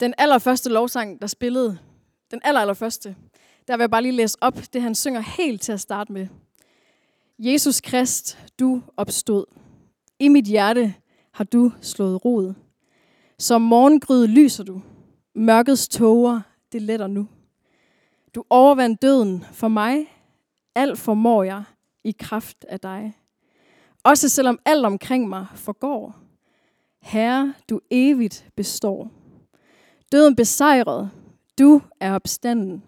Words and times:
Den 0.00 0.14
allerførste 0.18 0.70
lovsang, 0.70 1.20
der 1.20 1.26
spillede, 1.26 1.78
den 2.30 2.40
aller, 2.44 2.60
allerførste, 2.60 3.16
der 3.68 3.76
vil 3.76 3.82
jeg 3.82 3.90
bare 3.90 4.02
lige 4.02 4.12
læse 4.12 4.38
op, 4.40 4.58
det 4.72 4.82
han 4.82 4.94
synger 4.94 5.20
helt 5.20 5.62
til 5.62 5.72
at 5.72 5.80
starte 5.80 6.12
med. 6.12 6.26
Jesus 7.38 7.80
Krist, 7.80 8.38
du 8.58 8.82
opstod. 8.96 9.44
I 10.18 10.28
mit 10.28 10.44
hjerte 10.44 10.94
har 11.32 11.44
du 11.44 11.72
slået 11.80 12.24
rod. 12.24 12.54
Som 13.38 13.62
morgengryde 13.62 14.26
lyser 14.26 14.64
du. 14.64 14.82
Mørkets 15.34 15.88
tåger, 15.88 16.40
det 16.72 16.82
letter 16.82 17.06
nu. 17.06 17.28
Du 18.34 18.44
overvandt 18.50 19.02
døden 19.02 19.44
for 19.52 19.68
mig. 19.68 20.06
Alt 20.74 20.98
formår 20.98 21.42
jeg 21.42 21.62
i 22.04 22.14
kraft 22.18 22.64
af 22.68 22.80
dig. 22.80 23.14
Også 24.04 24.28
selvom 24.28 24.58
alt 24.64 24.86
omkring 24.86 25.28
mig 25.28 25.46
forgår. 25.54 26.16
Herre, 27.02 27.54
du 27.70 27.80
evigt 27.90 28.46
består. 28.56 29.17
Døden 30.12 30.36
besejret. 30.36 31.10
Du 31.58 31.82
er 32.00 32.12
opstanden. 32.12 32.82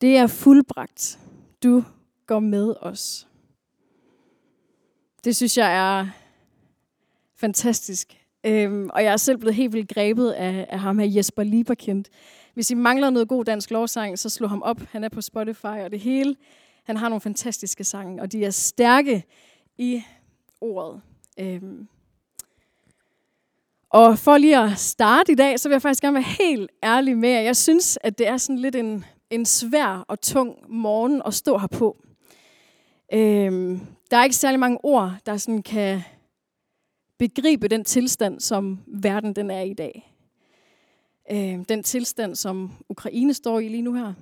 Det 0.00 0.16
er 0.16 0.26
fuldbragt. 0.26 1.18
Du 1.62 1.84
går 2.26 2.40
med 2.40 2.74
os. 2.80 3.28
Det 5.24 5.36
synes 5.36 5.58
jeg 5.58 5.76
er 5.76 6.08
fantastisk. 7.36 8.16
Øhm, 8.44 8.90
og 8.92 9.04
jeg 9.04 9.12
er 9.12 9.16
selv 9.16 9.38
blevet 9.38 9.54
helt 9.54 9.72
vildt 9.72 9.94
grebet 9.94 10.30
af, 10.30 10.66
af 10.70 10.80
ham 10.80 10.98
her 10.98 11.06
Jesper 11.06 11.42
Lieberkind. 11.42 12.04
Hvis 12.54 12.70
I 12.70 12.74
mangler 12.74 13.10
noget 13.10 13.28
god 13.28 13.44
dansk 13.44 13.70
lovsang, 13.70 14.18
så 14.18 14.28
slå 14.28 14.46
ham 14.46 14.62
op. 14.62 14.80
Han 14.80 15.04
er 15.04 15.08
på 15.08 15.20
Spotify 15.20 15.64
og 15.64 15.90
det 15.90 16.00
hele. 16.00 16.36
Han 16.84 16.96
har 16.96 17.08
nogle 17.08 17.20
fantastiske 17.20 17.84
sange, 17.84 18.22
og 18.22 18.32
de 18.32 18.44
er 18.44 18.50
stærke 18.50 19.24
i 19.78 20.02
ordet. 20.60 21.00
Øhm. 21.38 21.88
Og 23.90 24.18
for 24.18 24.38
lige 24.38 24.58
at 24.58 24.78
starte 24.78 25.32
i 25.32 25.34
dag, 25.34 25.60
så 25.60 25.68
vil 25.68 25.74
jeg 25.74 25.82
faktisk 25.82 26.02
gerne 26.02 26.14
være 26.14 26.34
helt 26.38 26.70
ærlig 26.82 27.18
med 27.18 27.28
jer. 27.28 27.40
Jeg 27.40 27.56
synes, 27.56 27.98
at 28.00 28.18
det 28.18 28.28
er 28.28 28.36
sådan 28.36 28.58
lidt 28.58 28.76
en, 28.76 29.04
en 29.30 29.46
svær 29.46 30.04
og 30.08 30.20
tung 30.20 30.56
morgen 30.68 31.22
at 31.26 31.34
stå 31.34 31.58
her 31.58 31.66
på. 31.66 31.96
Øhm, 33.12 33.80
der 34.10 34.16
er 34.16 34.24
ikke 34.24 34.36
særlig 34.36 34.60
mange 34.60 34.78
ord, 34.84 35.12
der 35.26 35.36
sådan 35.36 35.62
kan 35.62 36.02
begribe 37.18 37.68
den 37.68 37.84
tilstand, 37.84 38.40
som 38.40 38.78
verden 38.86 39.36
den 39.36 39.50
er 39.50 39.60
i 39.60 39.74
dag. 39.74 40.14
Øhm, 41.32 41.64
den 41.64 41.82
tilstand, 41.82 42.34
som 42.34 42.72
Ukraine 42.88 43.34
står 43.34 43.58
i 43.58 43.68
lige 43.68 43.82
nu 43.82 43.94
her. 43.94 44.12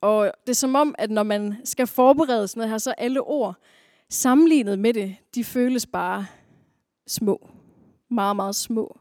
Og 0.00 0.32
det 0.46 0.50
er 0.50 0.54
som 0.54 0.74
om, 0.74 0.94
at 0.98 1.10
når 1.10 1.22
man 1.22 1.56
skal 1.64 1.86
forberede 1.86 2.48
sådan 2.48 2.60
noget 2.60 2.70
her, 2.70 2.78
så 2.78 2.90
alle 2.90 3.20
ord 3.20 3.54
sammenlignet 4.10 4.78
med 4.78 4.94
det, 4.94 5.16
de 5.34 5.44
føles 5.44 5.86
bare 5.86 6.26
små. 7.06 7.48
Meget, 8.10 8.36
meget 8.36 8.56
små. 8.56 8.98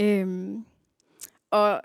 Øhm, 0.00 0.64
og 1.50 1.80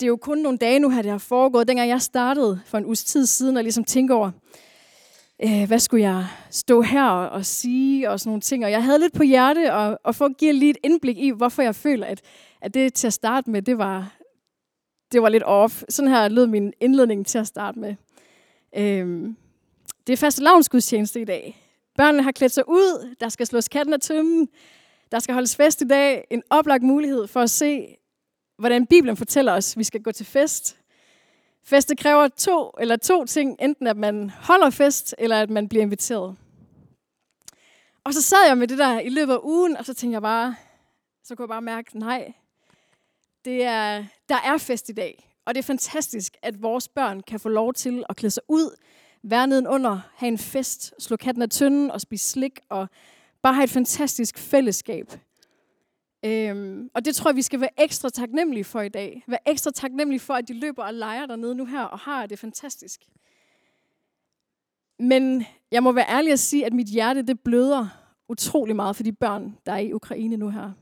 det 0.00 0.06
er 0.06 0.08
jo 0.08 0.16
kun 0.16 0.38
nogle 0.38 0.58
dage 0.58 0.78
nu 0.78 0.90
her, 0.90 1.02
det 1.02 1.10
har 1.10 1.18
foregået. 1.18 1.68
Dengang 1.68 1.88
jeg 1.88 2.02
startede 2.02 2.60
for 2.66 2.78
en 2.78 2.84
uges 2.84 3.04
tid 3.04 3.26
siden 3.26 3.56
og 3.56 3.62
ligesom 3.62 3.84
tænkte 3.84 4.12
over, 4.12 4.30
øh, 5.42 5.66
hvad 5.66 5.78
skulle 5.78 6.02
jeg 6.02 6.26
stå 6.50 6.82
her 6.82 7.04
og, 7.04 7.28
og 7.28 7.46
sige 7.46 8.10
og 8.10 8.20
sådan 8.20 8.28
nogle 8.30 8.40
ting. 8.40 8.64
Og 8.64 8.70
jeg 8.70 8.84
havde 8.84 8.98
lidt 8.98 9.12
på 9.12 9.22
hjerte, 9.22 9.74
og, 9.74 9.98
og 10.04 10.14
for 10.14 10.24
at 10.24 10.36
give 10.38 10.52
lige 10.52 10.70
et 10.70 10.78
indblik 10.84 11.18
i, 11.18 11.30
hvorfor 11.30 11.62
jeg 11.62 11.74
føler, 11.74 12.06
at, 12.06 12.20
at 12.60 12.74
det 12.74 12.94
til 12.94 13.06
at 13.06 13.12
starte 13.12 13.50
med, 13.50 13.62
det 13.62 13.78
var, 13.78 14.16
det 15.12 15.22
var 15.22 15.28
lidt 15.28 15.42
off. 15.42 15.82
Sådan 15.88 16.10
her 16.10 16.28
lød 16.28 16.46
min 16.46 16.72
indledning 16.80 17.26
til 17.26 17.38
at 17.38 17.46
starte 17.46 17.78
med. 17.78 17.94
Øhm, 18.76 19.36
det 20.06 20.12
er 20.12 20.16
faste 20.16 20.42
lavnsgudstjeneste 20.42 21.20
i 21.20 21.24
dag. 21.24 21.62
Børnene 21.96 22.22
har 22.22 22.32
klædt 22.32 22.52
sig 22.52 22.68
ud, 22.68 23.14
der 23.20 23.28
skal 23.28 23.46
slås 23.46 23.68
katten 23.68 23.94
af 23.94 24.00
tømmen, 24.00 24.48
der 25.16 25.20
skal 25.20 25.34
holdes 25.34 25.56
fest 25.56 25.80
i 25.80 25.84
dag. 25.84 26.26
En 26.30 26.42
oplagt 26.50 26.82
mulighed 26.82 27.26
for 27.26 27.40
at 27.40 27.50
se, 27.50 27.96
hvordan 28.58 28.86
Bibelen 28.86 29.16
fortæller 29.16 29.52
os, 29.52 29.72
at 29.72 29.78
vi 29.78 29.84
skal 29.84 30.02
gå 30.02 30.12
til 30.12 30.26
fest. 30.26 30.76
Feste 31.64 31.96
kræver 31.96 32.28
to 32.28 32.70
eller 32.80 32.96
to 32.96 33.24
ting. 33.24 33.56
Enten 33.60 33.86
at 33.86 33.96
man 33.96 34.30
holder 34.30 34.70
fest, 34.70 35.14
eller 35.18 35.40
at 35.40 35.50
man 35.50 35.68
bliver 35.68 35.82
inviteret. 35.82 36.36
Og 38.04 38.14
så 38.14 38.22
sad 38.22 38.38
jeg 38.48 38.58
med 38.58 38.68
det 38.68 38.78
der 38.78 39.00
i 39.00 39.08
løbet 39.08 39.32
af 39.32 39.38
ugen, 39.42 39.76
og 39.76 39.84
så 39.84 39.94
tænkte 39.94 40.14
jeg 40.14 40.22
bare, 40.22 40.54
så 41.24 41.34
kunne 41.34 41.44
jeg 41.44 41.48
bare 41.48 41.62
mærke, 41.62 41.98
nej, 41.98 42.32
det 43.44 43.64
er, 43.64 44.04
der 44.28 44.36
er 44.44 44.58
fest 44.58 44.88
i 44.88 44.92
dag. 44.92 45.36
Og 45.46 45.54
det 45.54 45.58
er 45.58 45.66
fantastisk, 45.66 46.36
at 46.42 46.62
vores 46.62 46.88
børn 46.88 47.20
kan 47.20 47.40
få 47.40 47.48
lov 47.48 47.74
til 47.74 48.04
at 48.08 48.16
klæde 48.16 48.30
sig 48.30 48.42
ud, 48.48 48.76
være 49.22 49.46
nedenunder, 49.46 50.00
have 50.14 50.28
en 50.28 50.38
fest, 50.38 50.94
slå 50.98 51.16
katten 51.16 51.42
af 51.42 51.50
tynden 51.50 51.90
og 51.90 52.00
spise 52.00 52.30
slik, 52.30 52.60
og 52.68 52.88
bare 53.46 53.54
have 53.54 53.64
et 53.64 53.70
fantastisk 53.70 54.38
fællesskab. 54.38 55.12
Øhm, 56.24 56.90
og 56.94 57.04
det 57.04 57.14
tror 57.16 57.30
jeg, 57.30 57.36
vi 57.36 57.42
skal 57.42 57.60
være 57.60 57.80
ekstra 57.80 58.10
taknemmelige 58.10 58.64
for 58.64 58.80
i 58.80 58.88
dag. 58.88 59.24
Være 59.26 59.48
ekstra 59.48 59.70
taknemmelige 59.70 60.20
for, 60.20 60.34
at 60.34 60.48
de 60.48 60.52
løber 60.52 60.84
og 60.84 60.94
leger 60.94 61.26
dernede 61.26 61.54
nu 61.54 61.64
her, 61.64 61.82
og 61.82 61.98
har 61.98 62.26
det 62.26 62.38
fantastisk. 62.38 63.00
Men 64.98 65.44
jeg 65.70 65.82
må 65.82 65.92
være 65.92 66.08
ærlig 66.08 66.32
at 66.32 66.38
sige, 66.38 66.66
at 66.66 66.72
mit 66.72 66.86
hjerte 66.86 67.22
det 67.22 67.40
bløder 67.40 67.88
utrolig 68.28 68.76
meget 68.76 68.96
for 68.96 69.02
de 69.02 69.12
børn, 69.12 69.56
der 69.66 69.72
er 69.72 69.78
i 69.78 69.92
Ukraine 69.92 70.36
nu 70.36 70.48
her. 70.48 70.72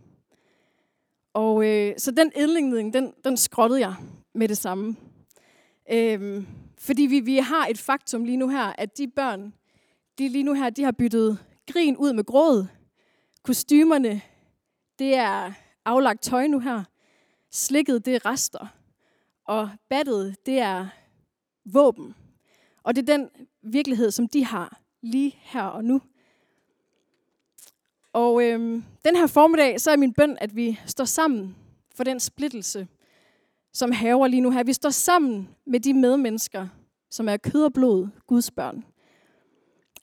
Og 1.34 1.66
øh, 1.66 1.94
så 1.98 2.10
den 2.10 2.32
indlægning, 2.36 2.94
den, 2.94 3.12
den 3.24 3.36
skrottede 3.36 3.80
jeg 3.80 3.94
med 4.34 4.48
det 4.48 4.58
samme. 4.58 4.96
Øhm, 5.92 6.46
fordi 6.78 7.02
vi, 7.02 7.20
vi 7.20 7.36
har 7.36 7.66
et 7.66 7.78
faktum 7.78 8.24
lige 8.24 8.36
nu 8.36 8.48
her, 8.48 8.72
at 8.78 8.98
de 8.98 9.08
børn, 9.08 9.54
de 10.18 10.28
lige 10.28 10.44
nu 10.44 10.54
her, 10.54 10.70
de 10.70 10.82
har 10.82 10.92
byttet 10.92 11.38
grin 11.72 11.96
ud 11.96 12.12
med 12.12 12.24
gråd. 12.24 12.66
Kostymerne, 13.42 14.20
det 14.98 15.14
er 15.14 15.52
aflagt 15.84 16.22
tøj 16.22 16.46
nu 16.46 16.58
her. 16.58 16.84
Slikket, 17.50 18.04
det 18.04 18.14
er 18.14 18.26
rester. 18.26 18.66
Og 19.46 19.70
battet, 19.90 20.36
det 20.46 20.58
er 20.58 20.86
våben. 21.64 22.14
Og 22.82 22.96
det 22.96 23.08
er 23.08 23.16
den 23.16 23.28
virkelighed, 23.62 24.10
som 24.10 24.28
de 24.28 24.44
har 24.44 24.80
lige 25.02 25.34
her 25.40 25.62
og 25.62 25.84
nu. 25.84 26.00
Og 28.12 28.44
øhm, 28.44 28.84
den 29.04 29.16
her 29.16 29.26
formiddag, 29.26 29.80
så 29.80 29.90
er 29.90 29.96
min 29.96 30.12
bøn, 30.12 30.38
at 30.40 30.56
vi 30.56 30.80
står 30.86 31.04
sammen 31.04 31.56
for 31.94 32.04
den 32.04 32.20
splittelse, 32.20 32.88
som 33.72 33.92
haver 33.92 34.26
lige 34.26 34.40
nu 34.40 34.50
her. 34.50 34.64
Vi 34.64 34.72
står 34.72 34.90
sammen 34.90 35.48
med 35.66 35.80
de 35.80 35.94
medmennesker, 35.94 36.68
som 37.10 37.28
er 37.28 37.36
kød 37.36 37.64
og 37.64 37.72
blod, 37.72 38.08
Guds 38.26 38.50
børn. 38.50 38.84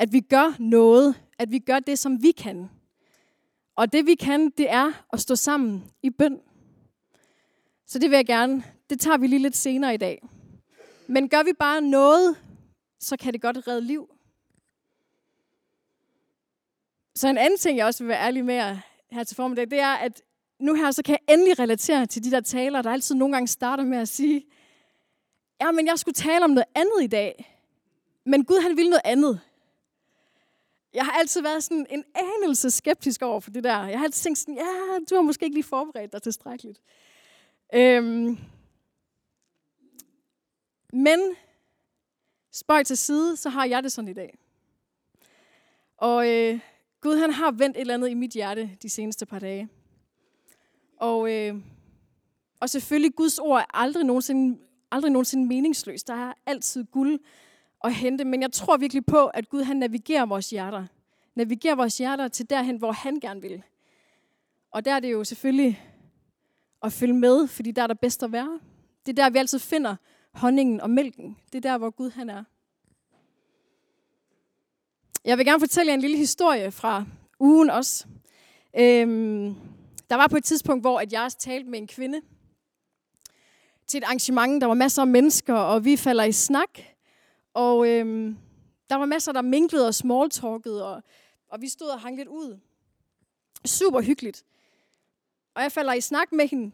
At 0.02 0.14
vi 0.14 0.20
gør 0.20 0.56
noget, 0.60 1.16
at 1.40 1.52
vi 1.52 1.60
gør 1.60 1.80
det, 1.80 2.00
som 2.00 2.24
vi 2.24 2.32
kan. 2.32 2.70
Og 3.76 3.94
det 3.94 4.06
vi 4.06 4.16
kan, 4.16 4.50
det 4.50 4.70
er 4.70 5.06
at 5.14 5.20
stå 5.20 5.36
sammen 5.36 5.84
i 6.04 6.10
bøn. 6.10 6.40
Så 7.86 8.00
det 8.00 8.10
vil 8.10 8.16
jeg 8.16 8.26
gerne, 8.26 8.64
det 8.90 9.00
tager 9.00 9.18
vi 9.18 9.28
lige 9.28 9.42
lidt 9.42 9.56
senere 9.56 9.94
i 9.94 9.98
dag. 9.98 10.28
Men 11.08 11.30
gør 11.30 11.44
vi 11.44 11.54
bare 11.60 11.82
noget, 11.82 12.36
så 13.00 13.18
kan 13.18 13.34
det 13.34 13.42
godt 13.42 13.68
redde 13.68 13.82
liv. 13.82 14.10
Så 17.16 17.28
en 17.28 17.38
anden 17.38 17.60
ting, 17.60 17.78
jeg 17.78 17.86
også 17.86 18.04
vil 18.04 18.10
være 18.10 18.26
ærlig 18.26 18.46
med 18.46 18.56
jer 18.56 18.78
her 19.12 19.24
til 19.24 19.36
formiddag, 19.36 19.70
det 19.72 19.80
er, 19.80 19.94
at 19.94 20.22
nu 20.60 20.74
her, 20.74 20.92
så 20.92 21.04
kan 21.04 21.12
jeg 21.12 21.34
endelig 21.34 21.60
relatere 21.60 22.06
til 22.06 22.24
de 22.24 22.32
der 22.32 22.42
taler, 22.42 22.82
der 22.82 22.92
altid 22.92 23.16
nogle 23.16 23.34
gange 23.36 23.48
starter 23.48 23.84
med 23.84 23.98
at 23.98 24.10
sige, 24.10 24.46
ja, 25.62 25.72
men 25.72 25.88
jeg 25.88 26.00
skulle 26.00 26.16
tale 26.16 26.44
om 26.44 26.50
noget 26.50 26.68
andet 26.76 27.04
i 27.04 27.08
dag. 27.08 27.58
Men 28.26 28.46
Gud, 28.46 28.62
han 28.62 28.78
ville 28.78 28.90
noget 28.90 29.02
andet. 29.06 29.42
Jeg 30.94 31.06
har 31.06 31.12
altid 31.12 31.42
været 31.42 31.64
sådan 31.64 31.88
en 31.90 32.04
anelse 32.16 32.72
skeptisk 32.72 33.22
over 33.22 33.40
for 33.40 33.52
det 33.52 33.64
der. 33.64 33.86
Jeg 33.88 34.00
har 34.00 34.06
altid 34.06 34.24
tænkt 34.24 34.40
sådan, 34.40 34.56
ja, 34.56 35.00
du 35.10 35.16
har 35.16 35.22
måske 35.22 35.46
ikke 35.46 35.56
lige 35.56 35.64
forberedt 35.64 36.14
dig 36.14 36.22
tilstrækkeligt. 36.22 36.82
Øhm. 37.74 38.38
Men 40.94 41.20
spøj 42.52 42.84
til 42.84 42.98
side, 42.98 43.38
så 43.38 43.50
har 43.50 43.66
jeg 43.66 43.84
det 43.84 43.92
sådan 43.92 44.10
i 44.10 44.14
dag. 44.14 44.38
Og 45.98 46.30
øh, 46.30 46.60
Gud 47.02 47.18
han 47.18 47.32
har 47.32 47.52
vendt 47.52 47.78
et 47.78 47.82
eller 47.82 47.94
andet 47.94 48.10
i 48.10 48.14
mit 48.14 48.32
hjerte 48.32 48.78
de 48.82 48.90
seneste 48.90 49.26
par 49.26 49.40
dage. 49.40 49.70
Og, 50.98 51.34
øh, 51.34 51.56
og 52.60 52.70
selvfølgelig, 52.70 53.16
Guds 53.16 53.40
ord 53.40 53.60
er 53.60 53.66
aldrig 53.78 54.04
nogensinde, 54.04 54.60
aldrig 54.92 55.12
nogensinde 55.12 55.48
meningsløst. 55.48 56.08
Der 56.08 56.30
er 56.30 56.34
altid 56.46 56.84
guld 56.84 57.20
at 57.84 57.94
hente. 57.94 58.26
Men 58.26 58.42
jeg 58.42 58.52
tror 58.52 58.78
virkelig 58.78 59.06
på, 59.06 59.28
at 59.28 59.50
Gud 59.50 59.64
han 59.64 59.78
navigerer 59.78 60.26
vores 60.26 60.50
hjerter. 60.50 60.86
Navigerer 61.36 61.76
vores 61.76 61.98
hjerter 61.98 62.28
til 62.28 62.50
derhen, 62.50 62.78
hvor 62.78 62.92
han 62.92 63.20
gerne 63.20 63.42
vil. 63.42 63.64
Og 64.72 64.86
der 64.86 64.94
er 64.94 65.00
det 65.00 65.12
jo 65.12 65.24
selvfølgelig 65.24 65.82
at 66.84 66.94
følge 66.94 67.14
med, 67.14 67.48
fordi 67.48 67.72
der 67.72 67.84
er 67.84 67.88
der 67.88 67.94
bedst 67.94 68.24
at 68.24 68.32
være. 68.32 68.60
Det 69.06 69.20
er 69.20 69.24
der, 69.24 69.30
vi 69.30 69.38
altid 69.38 69.60
finder 69.60 69.96
honningen 70.34 70.82
og 70.82 70.90
mælken. 70.90 71.38
Det 71.54 71.66
er 71.66 71.72
der, 71.72 71.78
hvor 71.78 71.90
Gud 71.90 72.12
han 72.12 72.30
er. 72.30 72.44
Jeg 75.26 75.38
vil 75.38 75.46
gerne 75.46 75.60
fortælle 75.60 75.90
jer 75.90 75.94
en 75.94 76.02
lille 76.02 76.18
historie 76.18 76.72
fra 76.72 77.06
ugen 77.40 77.70
også. 77.70 78.06
Øhm, 78.80 79.56
der 80.10 80.16
var 80.16 80.28
på 80.28 80.38
et 80.38 80.44
tidspunkt, 80.44 80.84
hvor 80.84 81.00
at 81.00 81.14
jeg 81.14 81.32
talte 81.40 81.70
med 81.70 81.80
en 81.80 81.88
kvinde 81.88 82.22
til 83.88 83.98
et 83.98 84.04
arrangement. 84.04 84.62
Der 84.62 84.68
var 84.68 84.74
masser 84.74 85.02
af 85.02 85.08
mennesker, 85.08 85.54
og 85.54 85.86
vi 85.86 85.98
falder 85.98 86.24
i 86.24 86.32
snak. 86.32 86.80
Og 87.54 87.88
øhm, 87.88 88.38
der 88.90 88.96
var 88.96 89.06
masser, 89.06 89.32
der 89.32 89.42
minglede 89.42 89.88
og 89.88 89.96
smalltalkede, 89.96 90.86
og, 90.86 91.04
og 91.50 91.62
vi 91.62 91.70
stod 91.70 91.88
og 91.88 92.00
hang 92.00 92.18
lidt 92.18 92.28
ud. 92.28 92.60
Super 93.66 94.02
hyggeligt. 94.02 94.44
Og 95.56 95.62
jeg 95.62 95.72
falder 95.72 95.94
i 95.94 96.02
snak 96.02 96.32
med 96.32 96.48
hende. 96.48 96.72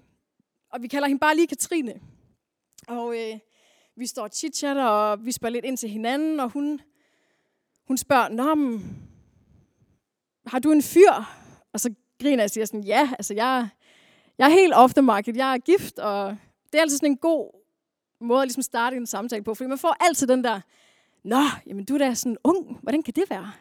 og 0.70 0.82
vi 0.82 0.88
kalder 0.88 1.08
hende 1.08 1.20
bare 1.20 1.36
lige 1.36 1.48
Katrine. 1.48 2.02
Og 2.88 3.20
øh, 3.20 3.40
vi 3.96 4.08
står 4.08 4.24
og 4.24 4.30
chatter 4.54 4.86
og 4.86 5.26
vi 5.26 5.32
spørger 5.32 5.54
lidt 5.54 5.66
ind 5.66 5.78
til 5.78 5.90
hinanden, 5.90 6.40
og 6.40 6.50
hun, 6.50 6.82
hun 7.88 7.98
spørger, 7.98 8.30
Nå, 8.30 8.56
men, 8.56 8.98
har 10.48 10.60
du 10.60 10.72
en 10.72 10.82
fyr? 10.82 11.12
Og 11.74 11.80
så 11.80 11.94
griner 12.22 12.44
jeg 12.44 12.46
og 12.46 12.52
siger 12.52 12.66
sådan, 12.66 12.84
ja, 12.84 13.10
altså 13.20 13.34
jeg, 13.34 13.70
jeg 14.38 14.46
er 14.46 14.50
helt 14.50 14.74
off 14.74 14.94
the 14.94 15.02
market, 15.02 15.38
jeg 15.38 15.54
er 15.54 15.58
gift, 15.58 16.00
og 16.00 16.38
det 16.72 16.78
er 16.78 16.82
altid 16.82 16.98
sådan 16.98 17.12
en 17.12 17.18
god 17.18 17.57
måde 18.22 18.42
at 18.42 18.48
ligesom 18.48 18.62
starte 18.62 18.98
en 18.98 19.08
samtale 19.08 19.44
på, 19.44 19.54
fordi 19.54 19.70
man 19.70 19.78
får 19.78 19.96
altid 20.00 20.28
den 20.28 20.44
der, 20.44 20.62
Nå, 21.28 21.42
jamen 21.66 21.86
du 21.86 21.94
er 21.94 21.98
da 21.98 22.14
sådan 22.14 22.38
ung, 22.44 22.80
hvordan 22.82 23.04
kan 23.04 23.14
det 23.14 23.30
være? 23.30 23.52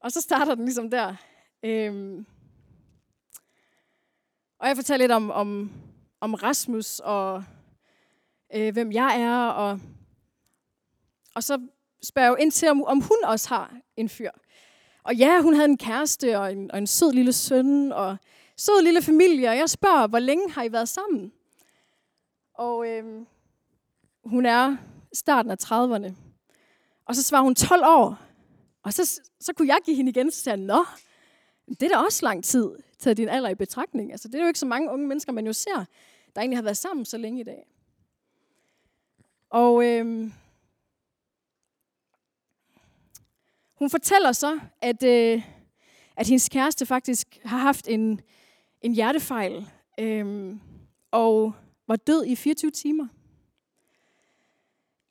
Og 0.00 0.12
så 0.12 0.20
starter 0.20 0.54
den 0.54 0.64
ligesom 0.64 0.90
der. 0.90 1.14
Øhm, 1.62 2.26
og 4.58 4.68
jeg 4.68 4.76
fortæller 4.76 5.02
lidt 5.02 5.12
om, 5.12 5.30
om, 5.30 5.72
om 6.20 6.34
Rasmus 6.34 6.98
og 6.98 7.44
øh, 8.54 8.72
hvem 8.72 8.92
jeg 8.92 9.20
er. 9.20 9.46
Og, 9.46 9.80
og 11.34 11.42
så 11.42 11.66
spørger 12.02 12.26
jeg 12.26 12.30
jo 12.30 12.42
ind 12.42 12.52
til, 12.52 12.68
om, 12.68 12.84
om 12.84 13.00
hun 13.00 13.16
også 13.24 13.48
har 13.48 13.76
en 13.96 14.08
fyr. 14.08 14.30
Og 15.02 15.14
ja, 15.14 15.40
hun 15.40 15.54
havde 15.54 15.68
en 15.68 15.78
kæreste 15.78 16.38
og 16.38 16.52
en, 16.52 16.70
og 16.70 16.78
en 16.78 16.86
sød 16.86 17.12
lille 17.12 17.32
søn 17.32 17.92
og 17.92 18.16
sød 18.56 18.82
lille 18.82 19.02
familie. 19.02 19.48
Og 19.48 19.56
jeg 19.56 19.70
spørger, 19.70 20.06
hvor 20.06 20.18
længe 20.18 20.50
har 20.50 20.62
I 20.62 20.72
været 20.72 20.88
sammen? 20.88 21.32
Og 22.54 22.88
øh, 22.88 23.26
hun 24.24 24.46
er 24.46 24.76
starten 25.12 25.50
af 25.50 25.56
30'erne. 25.64 26.12
Og 27.04 27.16
så 27.16 27.22
svarer 27.22 27.42
hun 27.42 27.54
12 27.54 27.82
år. 27.86 28.18
Og 28.82 28.92
så, 28.92 29.20
så 29.40 29.52
kunne 29.52 29.68
jeg 29.68 29.78
give 29.84 29.96
hende 29.96 30.10
igen, 30.10 30.30
så 30.30 30.42
sagde 30.42 30.58
jeg, 30.58 30.66
nå, 30.66 30.84
det 31.68 31.82
er 31.82 31.88
da 31.88 31.96
også 31.96 32.26
lang 32.26 32.44
tid, 32.44 32.70
taget 32.98 33.16
din 33.16 33.28
alder 33.28 33.48
i 33.48 33.54
betragtning. 33.54 34.12
Altså, 34.12 34.28
det 34.28 34.34
er 34.34 34.42
jo 34.42 34.46
ikke 34.46 34.58
så 34.58 34.66
mange 34.66 34.90
unge 34.90 35.06
mennesker, 35.08 35.32
man 35.32 35.46
jo 35.46 35.52
ser, 35.52 35.84
der 36.34 36.40
egentlig 36.40 36.58
har 36.58 36.62
været 36.62 36.76
sammen 36.76 37.04
så 37.04 37.18
længe 37.18 37.40
i 37.40 37.44
dag. 37.44 37.66
Og 39.50 39.84
øhm, 39.84 40.32
hun 43.78 43.90
fortæller 43.90 44.32
så, 44.32 44.60
at, 44.80 45.02
øh, 45.02 45.42
at 46.16 46.26
hendes 46.26 46.48
kæreste 46.48 46.86
faktisk 46.86 47.38
har 47.44 47.58
haft 47.58 47.88
en, 47.88 48.20
en 48.80 48.92
hjertefejl, 48.92 49.66
øhm, 50.00 50.60
og 51.10 51.52
var 51.88 51.96
død 51.96 52.24
i 52.24 52.36
24 52.36 52.70
timer. 52.70 53.08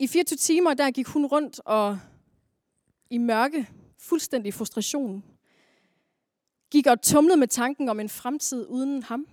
I 0.01 0.07
24 0.07 0.38
timer, 0.38 0.74
der 0.74 0.92
gik 0.92 1.07
hun 1.07 1.25
rundt 1.25 1.59
og 1.65 2.00
i 3.09 3.18
mørke, 3.18 3.69
fuldstændig 4.00 4.53
frustration, 4.53 5.24
gik 6.71 6.88
og 6.88 7.01
tumlede 7.01 7.38
med 7.38 7.48
tanken 7.48 7.89
om 7.89 8.00
en 8.00 8.09
fremtid 8.09 8.68
uden 8.68 9.03
ham. 9.03 9.27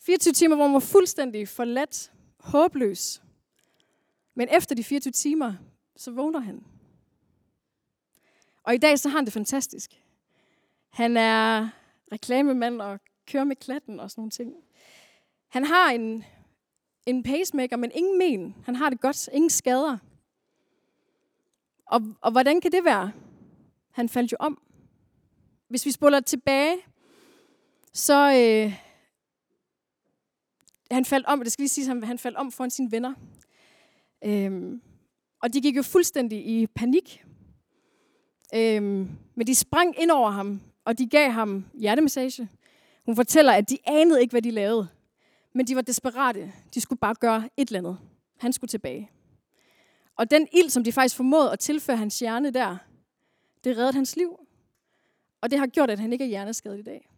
24 0.00 0.32
timer, 0.32 0.56
hvor 0.56 0.64
hun 0.64 0.74
var 0.74 0.80
fuldstændig 0.80 1.48
forladt, 1.48 2.12
håbløs. 2.38 3.22
Men 4.34 4.48
efter 4.52 4.74
de 4.74 4.84
24 4.84 5.12
timer, 5.12 5.54
så 5.96 6.10
vågner 6.10 6.40
han. 6.40 6.64
Og 8.62 8.74
i 8.74 8.78
dag 8.78 8.98
så 8.98 9.08
har 9.08 9.18
han 9.18 9.24
det 9.24 9.32
fantastisk. 9.32 10.02
Han 10.88 11.16
er 11.16 11.68
reklamemand 12.12 12.80
og 12.80 13.00
kører 13.26 13.44
med 13.44 13.56
klatten 13.56 14.00
og 14.00 14.10
sådan 14.10 14.20
nogle 14.20 14.30
ting. 14.30 14.54
Han 15.48 15.64
har 15.64 15.90
en, 15.90 16.24
en 17.06 17.22
pacemaker, 17.22 17.76
men 17.76 17.90
ingen 17.94 18.18
men. 18.18 18.56
Han 18.64 18.76
har 18.76 18.90
det 18.90 19.00
godt. 19.00 19.28
Ingen 19.32 19.50
skader. 19.50 19.98
Og, 21.86 22.02
og 22.20 22.30
hvordan 22.30 22.60
kan 22.60 22.72
det 22.72 22.84
være? 22.84 23.12
Han 23.92 24.08
faldt 24.08 24.32
jo 24.32 24.36
om. 24.40 24.62
Hvis 25.68 25.86
vi 25.86 25.90
spoler 25.90 26.20
tilbage, 26.20 26.76
så 27.92 28.14
øh, 28.14 28.72
han 30.90 31.04
faldt 31.04 31.26
om, 31.26 31.40
det 31.40 31.52
skal 31.52 31.62
lige 31.62 31.68
sige, 31.68 31.86
han, 31.86 32.02
han 32.02 32.18
faldt 32.18 32.36
om 32.36 32.52
foran 32.52 32.70
sine 32.70 32.92
venner. 32.92 33.14
Øhm, 34.24 34.80
og 35.42 35.54
de 35.54 35.60
gik 35.60 35.76
jo 35.76 35.82
fuldstændig 35.82 36.46
i 36.46 36.66
panik. 36.66 37.24
Øhm, 38.54 39.10
men 39.34 39.46
de 39.46 39.54
sprang 39.54 40.00
ind 40.02 40.10
over 40.10 40.30
ham, 40.30 40.60
og 40.84 40.98
de 40.98 41.08
gav 41.08 41.30
ham 41.30 41.64
hjertemassage. 41.74 42.48
Hun 43.06 43.16
fortæller, 43.16 43.52
at 43.52 43.70
de 43.70 43.78
anede 43.84 44.20
ikke, 44.20 44.32
hvad 44.32 44.42
de 44.42 44.50
lavede. 44.50 44.88
Men 45.56 45.66
de 45.66 45.76
var 45.76 45.82
desperate. 45.82 46.52
De 46.74 46.80
skulle 46.80 46.98
bare 46.98 47.14
gøre 47.14 47.48
et 47.56 47.68
eller 47.68 47.78
andet. 47.78 47.98
Han 48.36 48.52
skulle 48.52 48.68
tilbage. 48.68 49.10
Og 50.16 50.30
den 50.30 50.48
ild, 50.52 50.70
som 50.70 50.84
de 50.84 50.92
faktisk 50.92 51.16
formåede 51.16 51.52
at 51.52 51.58
tilføre 51.58 51.96
hans 51.96 52.18
hjerne 52.18 52.50
der, 52.50 52.76
det 53.64 53.76
reddede 53.76 53.92
hans 53.92 54.16
liv. 54.16 54.40
Og 55.40 55.50
det 55.50 55.58
har 55.58 55.66
gjort, 55.66 55.90
at 55.90 55.98
han 55.98 56.12
ikke 56.12 56.24
er 56.24 56.28
hjerneskadet 56.28 56.78
i 56.78 56.82
dag. 56.82 57.10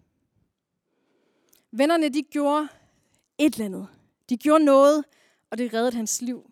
Vennerne, 1.72 2.08
de 2.08 2.22
gjorde 2.22 2.68
et 3.38 3.54
eller 3.54 3.64
andet. 3.64 3.88
De 4.28 4.36
gjorde 4.36 4.64
noget, 4.64 5.04
og 5.50 5.58
det 5.58 5.74
reddede 5.74 5.96
hans 5.96 6.22
liv. 6.22 6.50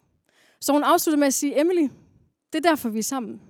Så 0.61 0.73
hun 0.73 0.83
afsluttede 0.83 1.21
med 1.21 1.27
at 1.27 1.35
sige, 1.35 1.61
Emily, 1.61 1.89
det 2.53 2.65
er 2.65 2.71
derfor, 2.71 2.89
vi 2.89 2.99
er 2.99 3.03
sammen. 3.03 3.43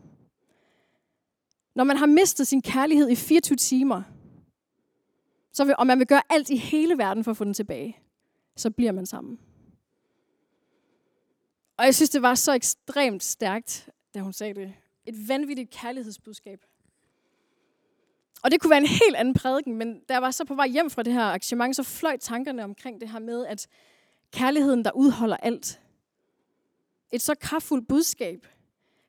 Når 1.74 1.84
man 1.84 1.96
har 1.96 2.06
mistet 2.06 2.46
sin 2.46 2.62
kærlighed 2.62 3.10
i 3.10 3.16
24 3.16 3.56
timer, 3.56 4.02
så 5.52 5.64
vil, 5.64 5.74
og 5.78 5.86
man 5.86 5.98
vil 5.98 6.06
gøre 6.06 6.22
alt 6.28 6.50
i 6.50 6.56
hele 6.56 6.98
verden 6.98 7.24
for 7.24 7.30
at 7.30 7.36
få 7.36 7.44
den 7.44 7.54
tilbage, 7.54 7.98
så 8.56 8.70
bliver 8.70 8.92
man 8.92 9.06
sammen. 9.06 9.38
Og 11.76 11.84
jeg 11.84 11.94
synes, 11.94 12.10
det 12.10 12.22
var 12.22 12.34
så 12.34 12.52
ekstremt 12.52 13.24
stærkt, 13.24 13.88
da 14.14 14.20
hun 14.20 14.32
sagde 14.32 14.54
det. 14.54 14.74
Et 15.06 15.28
vanvittigt 15.28 15.70
kærlighedsbudskab. 15.70 16.60
Og 18.42 18.50
det 18.50 18.60
kunne 18.60 18.70
være 18.70 18.80
en 18.80 18.86
helt 18.86 19.16
anden 19.16 19.34
prædiken, 19.34 19.76
men 19.76 20.00
da 20.08 20.14
jeg 20.14 20.22
var 20.22 20.30
så 20.30 20.44
på 20.44 20.54
vej 20.54 20.68
hjem 20.68 20.90
fra 20.90 21.02
det 21.02 21.12
her 21.12 21.22
arrangement, 21.22 21.76
så 21.76 21.82
fløj 21.82 22.16
tankerne 22.16 22.64
omkring 22.64 23.00
det 23.00 23.10
her 23.10 23.18
med, 23.18 23.46
at 23.46 23.66
kærligheden, 24.32 24.84
der 24.84 24.92
udholder 24.92 25.36
alt. 25.36 25.80
Et 27.12 27.22
så 27.22 27.34
kraftfuldt 27.34 27.88
budskab 27.88 28.46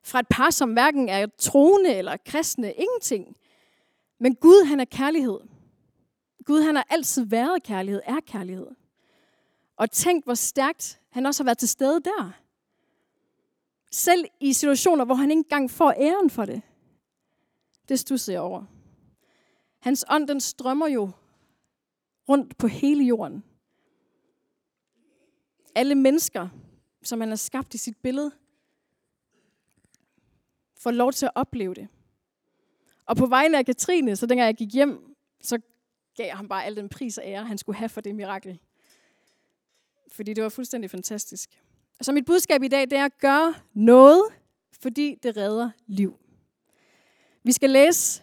fra 0.02 0.20
et 0.20 0.28
par, 0.30 0.50
som 0.50 0.72
hverken 0.72 1.08
er 1.08 1.26
troende 1.38 1.94
eller 1.94 2.16
kristne, 2.26 2.72
ingenting. 2.72 3.36
Men 4.20 4.34
Gud, 4.34 4.66
han 4.66 4.80
er 4.80 4.84
kærlighed. 4.84 5.40
Gud, 6.44 6.60
han 6.60 6.76
har 6.76 6.86
altid 6.90 7.24
været 7.24 7.62
kærlighed, 7.62 8.00
er 8.04 8.20
kærlighed. 8.26 8.66
Og 9.78 9.90
tænk, 9.90 10.24
hvor 10.24 10.34
stærkt 10.34 11.00
han 11.10 11.26
også 11.26 11.42
har 11.42 11.44
været 11.44 11.58
til 11.58 11.68
stede 11.68 12.00
der. 12.00 12.32
Selv 13.92 14.24
i 14.40 14.52
situationer, 14.52 15.04
hvor 15.04 15.14
han 15.14 15.30
ikke 15.30 15.38
engang 15.38 15.70
får 15.70 15.94
æren 15.98 16.30
for 16.30 16.44
det. 16.44 16.62
Det 17.88 17.98
stusser 17.98 18.32
jeg 18.32 18.40
over. 18.40 18.64
Hans 19.78 20.04
ånd, 20.10 20.28
den 20.28 20.40
strømmer 20.40 20.86
jo 20.86 21.10
rundt 22.28 22.58
på 22.58 22.66
hele 22.66 23.04
jorden. 23.04 23.44
Alle 25.74 25.94
mennesker, 25.94 26.48
som 27.02 27.20
han 27.20 27.28
har 27.28 27.36
skabt 27.36 27.74
i 27.74 27.78
sit 27.78 27.96
billede, 27.96 28.32
får 30.76 30.90
lov 30.90 31.12
til 31.12 31.26
at 31.26 31.32
opleve 31.34 31.74
det. 31.74 31.88
Og 33.06 33.16
på 33.16 33.26
vegne 33.26 33.58
af 33.58 33.66
Katrine, 33.66 34.16
så 34.16 34.26
dengang 34.26 34.46
jeg 34.46 34.56
gik 34.56 34.72
hjem, 34.72 35.16
så 35.40 35.58
gav 36.16 36.26
jeg 36.26 36.36
ham 36.36 36.48
bare 36.48 36.64
al 36.64 36.76
den 36.76 36.88
pris 36.88 37.18
og 37.18 37.24
ære, 37.26 37.44
han 37.44 37.58
skulle 37.58 37.76
have 37.76 37.88
for 37.88 38.00
det 38.00 38.14
mirakel. 38.14 38.60
Fordi 40.12 40.34
det 40.34 40.42
var 40.42 40.48
fuldstændig 40.48 40.90
fantastisk. 40.90 41.50
Så 42.00 42.12
mit 42.12 42.26
budskab 42.26 42.62
i 42.62 42.68
dag, 42.68 42.80
det 42.80 42.92
er 42.92 43.04
at 43.04 43.18
gøre 43.18 43.54
noget, 43.74 44.22
fordi 44.80 45.18
det 45.22 45.36
redder 45.36 45.70
liv. 45.86 46.18
Vi 47.44 47.52
skal 47.52 47.70
læse 47.70 48.22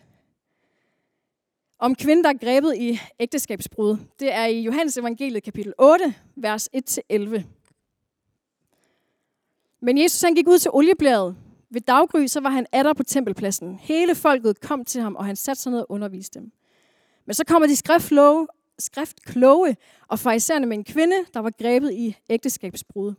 om 1.80 1.96
kvinden, 1.96 2.24
der 2.24 2.30
er 2.30 2.38
grebet 2.38 2.76
i 2.78 3.00
ægteskabsbrud. 3.20 3.98
Det 4.20 4.34
er 4.34 4.46
i 4.46 4.62
Johannes 4.62 4.98
evangeliet 4.98 5.44
kapitel 5.44 5.74
8, 5.80 6.16
vers 6.36 6.70
1-11. 7.14 7.44
Men 9.82 9.98
Jesus 9.98 10.22
han 10.22 10.36
gik 10.36 10.48
ud 10.48 10.60
til 10.60 10.72
olieblæret. 10.74 11.36
Ved 11.70 11.82
daggry 11.82 12.26
så 12.26 12.40
var 12.40 12.50
han 12.50 12.66
atter 12.72 12.94
på 12.94 13.04
tempelpladsen. 13.04 13.76
Hele 13.76 14.16
folket 14.16 14.60
kom 14.62 14.86
til 14.86 15.02
ham, 15.02 15.16
og 15.16 15.26
han 15.26 15.36
satte 15.36 15.62
sig 15.62 15.72
ned 15.72 15.80
og 15.80 15.92
underviste 15.92 16.40
dem. 16.40 16.52
Men 17.26 17.34
så 17.34 17.46
kommer 17.46 17.68
de 17.68 17.76
skriftkloge, 17.76 18.48
skriftkloge 18.80 19.78
og 20.08 20.20
fariserne 20.20 20.66
med 20.66 20.78
en 20.78 20.84
kvinde, 20.84 21.16
der 21.34 21.40
var 21.40 21.52
grebet 21.60 21.94
i 21.94 22.16
ægteskabsbrud. 22.30 23.14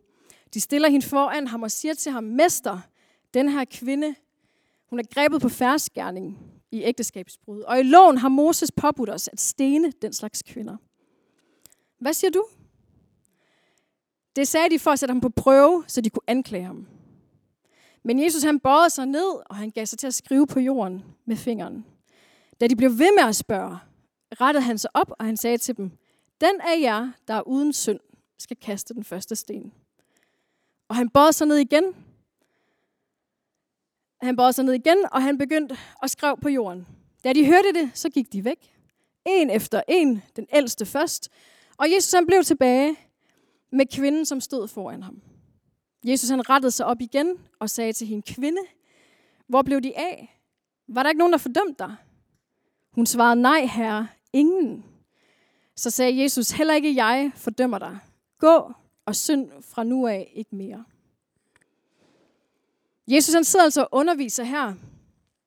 De 0.55 0.61
stiller 0.61 0.89
hende 0.89 1.07
foran 1.07 1.47
ham 1.47 1.63
og 1.63 1.71
siger 1.71 1.95
til 1.95 2.13
ham, 2.13 2.25
Mester, 2.25 2.79
den 3.35 3.49
her 3.49 3.65
kvinde, 3.65 4.15
hun 4.91 4.99
er 4.99 5.05
grebet 5.15 5.43
på 5.43 5.49
færdsgærning 5.49 6.39
i 6.71 6.83
ægteskabsbrud. 6.83 7.61
Og 7.61 7.81
i 7.81 7.83
loven 7.83 8.19
har 8.19 8.29
Moses 8.29 8.73
påbudt 8.73 9.11
os 9.11 9.29
at 9.29 9.41
stene 9.41 9.93
den 10.03 10.13
slags 10.13 10.43
kvinder. 10.43 10.77
Hvad 11.99 12.13
siger 12.13 12.31
du? 12.31 12.45
Det 14.37 14.49
sagde 14.49 14.71
de 14.71 14.79
for 14.79 14.91
at 14.91 14.99
sætte 14.99 15.13
ham 15.13 15.21
på 15.21 15.29
prøve, 15.29 15.85
så 15.87 16.01
de 16.01 16.11
kunne 16.11 16.23
anklage 16.27 16.65
ham. 16.65 16.87
Men 18.03 18.25
Jesus 18.25 18.43
han 18.43 18.61
bøjede 18.61 18.91
sig 18.91 19.07
ned, 19.07 19.43
og 19.47 19.57
han 19.57 19.71
gav 19.71 19.87
sig 19.87 19.99
til 19.99 20.07
at 20.07 20.15
skrive 20.15 20.47
på 20.47 20.61
jorden 20.61 21.05
med 21.25 21.37
fingeren. 21.37 21.85
Da 22.61 22.67
de 22.67 22.77
blev 22.77 22.91
ved 22.91 23.09
med 23.19 23.29
at 23.29 23.37
spørge, 23.37 23.79
rettede 24.33 24.65
han 24.65 24.79
sig 24.79 24.91
op, 24.95 25.13
og 25.19 25.25
han 25.25 25.37
sagde 25.37 25.59
til 25.59 25.77
dem, 25.77 25.91
Den 26.41 26.61
af 26.61 26.81
jer, 26.81 27.13
der 27.29 27.35
er 27.35 27.49
uden 27.49 27.73
synd, 27.73 28.01
skal 28.39 28.57
kaste 28.57 28.95
den 28.95 29.05
første 29.05 29.37
sten. 29.37 29.73
Og 30.89 30.97
han 30.97 31.09
bøjede 31.09 31.33
sig 31.33 31.47
ned 31.47 31.57
igen. 31.57 31.85
Han 34.23 34.37
bøjede 34.37 34.53
sig 34.53 34.65
ned 34.65 34.75
igen, 34.75 34.99
og 35.13 35.23
han 35.23 35.39
begyndte 35.39 35.77
at 36.03 36.11
skrive 36.11 36.37
på 36.37 36.49
jorden. 36.49 36.87
Da 37.25 37.33
de 37.33 37.47
hørte 37.47 37.73
det, 37.73 37.91
så 37.95 38.11
gik 38.11 38.33
de 38.33 38.45
væk. 38.45 38.73
En 39.27 39.51
efter 39.51 39.83
en, 39.89 40.23
den 40.37 40.47
ældste 40.53 40.87
først, 40.87 41.31
Og 41.79 41.93
Jesus 41.93 42.13
han 42.13 42.27
blev 42.27 42.43
tilbage 42.43 42.97
med 43.73 43.87
kvinden, 43.87 44.27
som 44.27 44.41
stod 44.41 44.69
foran 44.69 45.03
ham. 45.03 45.23
Jesus 46.05 46.31
han 46.31 46.51
rettede 46.51 46.71
sig 46.71 46.87
op 46.87 47.01
igen 47.01 47.39
og 47.61 47.71
sagde 47.71 47.93
til 47.93 48.07
hende, 48.07 48.35
kvinde, 48.35 48.63
hvor 49.49 49.63
blev 49.63 49.81
de 49.81 49.99
af? 49.99 50.41
Var 50.89 51.03
der 51.03 51.11
ikke 51.11 51.19
nogen, 51.19 51.33
der 51.33 51.39
fordømte 51.39 51.75
dig? 51.79 51.97
Hun 52.93 53.07
svarede, 53.07 53.41
nej 53.41 53.67
herre, 53.67 54.09
ingen. 54.33 54.85
Så 55.77 55.91
sagde 55.91 56.23
Jesus, 56.23 56.51
heller 56.51 56.75
ikke 56.75 56.97
jeg 56.97 57.33
fordømmer 57.35 57.79
dig. 57.79 57.99
Gå 58.39 58.73
og 59.05 59.17
synd 59.17 59.51
fra 59.63 59.85
nu 59.85 60.07
af 60.07 60.33
ikke 60.35 60.57
mere. 60.57 60.85
Jesus 63.09 63.35
han 63.35 63.45
sidder 63.45 63.65
altså 63.65 63.83
og 63.83 63.89
underviser 63.93 64.45
her, 64.45 64.75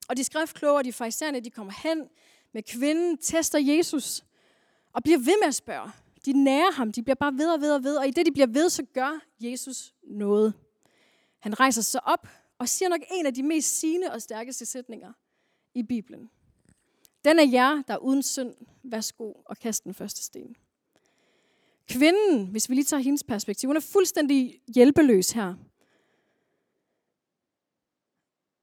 og 0.10 0.18
de 0.18 0.24
skriftkloge 0.24 0.78
og 0.78 0.84
de 0.84 0.94
farisæerne, 0.94 1.40
de 1.40 1.50
kommer 1.50 1.74
hen 1.84 2.10
med 2.54 2.64
kvinden, 2.64 3.18
tester 3.18 3.60
Jesus 3.60 4.24
og 4.94 5.04
bliver 5.04 5.18
ved 5.18 5.34
med 5.42 5.48
at 5.48 5.56
spørge. 5.56 5.92
De 6.26 6.44
nærer 6.44 6.72
ham, 6.72 6.92
de 6.92 7.04
bliver 7.04 7.16
bare 7.16 7.34
ved 7.34 7.54
og 7.54 7.62
ved 7.62 7.74
og 7.74 7.84
ved, 7.84 7.96
og 7.98 8.08
i 8.08 8.12
det 8.12 8.26
de 8.26 8.32
bliver 8.32 8.48
ved, 8.48 8.70
så 8.70 8.84
gør 8.84 9.20
Jesus 9.40 9.94
noget. 10.04 10.54
Han 11.40 11.60
rejser 11.60 11.82
sig 11.82 12.08
op 12.08 12.28
og 12.58 12.70
siger 12.70 12.90
nok 12.90 13.02
en 13.12 13.26
af 13.26 13.34
de 13.34 13.44
mest 13.44 13.80
sigende 13.80 14.12
og 14.12 14.22
stærkeste 14.22 14.66
sætninger 14.66 15.14
i 15.74 15.84
Bibelen. 15.84 16.30
Den 17.26 17.40
er 17.40 17.48
jer, 17.52 17.82
der 17.88 17.94
er 17.94 17.98
uden 17.98 18.24
synd. 18.24 18.56
Værsgo 18.84 19.34
og 19.46 19.58
kast 19.58 19.84
den 19.84 19.94
første 19.94 20.24
sten. 20.24 20.56
Kvinden, 21.90 22.48
hvis 22.48 22.70
vi 22.70 22.76
lige 22.76 22.86
tager 22.86 23.02
hendes 23.02 23.24
perspektiv, 23.24 23.68
hun 23.68 23.78
er 23.78 23.82
fuldstændig 23.82 24.60
hjælpeløs 24.76 25.32
her. 25.32 25.56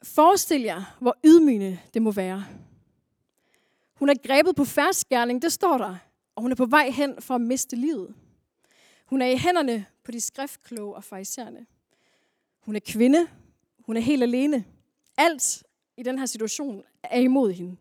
Forestil 0.02 0.60
jer, 0.60 0.96
hvor 1.00 1.16
ydmygende 1.24 1.78
det 1.94 2.02
må 2.02 2.12
være. 2.12 2.44
Hun 3.94 4.08
er 4.08 4.14
grebet 4.26 4.56
på 4.56 4.64
færdskærning, 4.64 5.42
det 5.42 5.52
står 5.52 5.78
der, 5.78 5.96
og 6.34 6.42
hun 6.42 6.52
er 6.52 6.56
på 6.56 6.66
vej 6.66 6.90
hen 6.90 7.22
for 7.22 7.34
at 7.34 7.40
miste 7.40 7.76
livet. 7.76 8.14
Hun 9.06 9.22
er 9.22 9.26
i 9.26 9.36
hænderne 9.36 9.86
på 10.04 10.10
de 10.10 10.20
skriftkloge 10.20 10.94
og 10.94 11.04
fejserne. 11.04 11.66
Hun 12.60 12.76
er 12.76 12.80
kvinde. 12.80 13.28
Hun 13.86 13.96
er 13.96 14.00
helt 14.00 14.22
alene. 14.22 14.64
Alt 15.16 15.62
i 15.96 16.02
den 16.02 16.18
her 16.18 16.26
situation 16.26 16.82
er 17.02 17.20
imod 17.20 17.52
hende. 17.52 17.76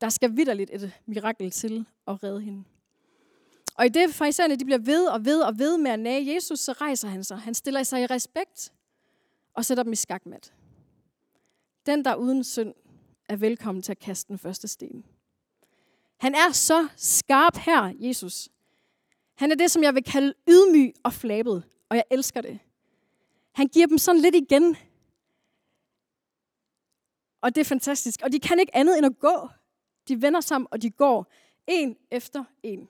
Der 0.00 0.08
skal 0.08 0.36
vidderligt 0.36 0.70
et 0.74 0.92
mirakel 1.06 1.50
til 1.50 1.86
at 2.06 2.22
redde 2.22 2.40
hende. 2.40 2.64
Og 3.74 3.86
i 3.86 3.88
det 3.88 4.14
farisæerne 4.14 4.56
de 4.56 4.64
bliver 4.64 4.78
ved 4.78 5.06
og 5.06 5.24
ved 5.24 5.40
og 5.40 5.58
ved 5.58 5.78
med 5.78 5.90
at 5.90 5.98
nage 5.98 6.34
Jesus, 6.34 6.60
så 6.60 6.72
rejser 6.72 7.08
han 7.08 7.24
sig. 7.24 7.38
Han 7.38 7.54
stiller 7.54 7.82
sig 7.82 8.02
i 8.02 8.06
respekt 8.06 8.72
og 9.54 9.64
sætter 9.64 9.82
dem 9.82 9.92
i 9.92 9.96
skakmat. 9.96 10.52
Den, 11.86 12.04
der 12.04 12.14
uden 12.14 12.44
synd, 12.44 12.74
er 13.28 13.36
velkommen 13.36 13.82
til 13.82 13.92
at 13.92 13.98
kaste 13.98 14.28
den 14.28 14.38
første 14.38 14.68
sten. 14.68 15.04
Han 16.16 16.34
er 16.34 16.52
så 16.52 16.88
skarp 16.96 17.56
her, 17.56 17.92
Jesus. 18.00 18.48
Han 19.34 19.50
er 19.50 19.54
det, 19.54 19.70
som 19.70 19.82
jeg 19.82 19.94
vil 19.94 20.04
kalde 20.04 20.34
ydmyg 20.48 20.94
og 21.02 21.12
flabet, 21.12 21.64
og 21.88 21.96
jeg 21.96 22.04
elsker 22.10 22.40
det. 22.40 22.58
Han 23.52 23.68
giver 23.68 23.86
dem 23.86 23.98
sådan 23.98 24.20
lidt 24.20 24.34
igen. 24.34 24.76
Og 27.40 27.54
det 27.54 27.60
er 27.60 27.64
fantastisk. 27.64 28.20
Og 28.22 28.32
de 28.32 28.40
kan 28.40 28.60
ikke 28.60 28.76
andet 28.76 28.98
end 28.98 29.06
at 29.06 29.18
gå. 29.18 29.48
De 30.08 30.22
vender 30.22 30.40
sammen, 30.40 30.68
og 30.70 30.82
de 30.82 30.90
går 30.90 31.32
en 31.66 31.96
efter 32.10 32.44
en. 32.62 32.88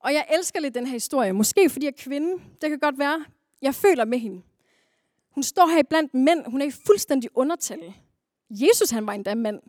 Og 0.00 0.12
jeg 0.12 0.26
elsker 0.38 0.60
lidt 0.60 0.74
den 0.74 0.86
her 0.86 0.92
historie. 0.92 1.32
Måske 1.32 1.70
fordi 1.70 1.86
jeg 1.86 1.92
er 1.92 2.02
kvinde. 2.02 2.42
Det 2.60 2.70
kan 2.70 2.78
godt 2.78 2.98
være. 2.98 3.24
Jeg 3.62 3.74
føler 3.74 4.04
med 4.04 4.18
hende. 4.18 4.42
Hun 5.30 5.42
står 5.42 5.66
her 5.66 5.82
blandt 5.82 6.14
mænd. 6.14 6.46
Hun 6.46 6.60
er 6.60 6.66
i 6.66 6.70
fuldstændig 6.70 7.30
undertal. 7.34 7.94
Jesus 8.50 8.90
han 8.90 9.06
var 9.06 9.12
endda 9.12 9.34
mand. 9.34 9.60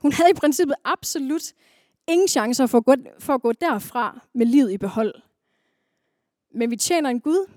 Hun 0.00 0.12
havde 0.12 0.30
i 0.30 0.34
princippet 0.34 0.76
absolut 0.84 1.52
ingen 2.06 2.28
chancer 2.28 2.66
for 2.66 2.78
at, 2.78 2.84
gå, 2.84 2.94
for 3.18 3.34
at 3.34 3.42
gå 3.42 3.52
derfra 3.52 4.20
med 4.32 4.46
livet 4.46 4.72
i 4.72 4.78
behold. 4.78 5.14
Men 6.54 6.70
vi 6.70 6.76
tjener 6.76 7.10
en 7.10 7.20
Gud, 7.20 7.50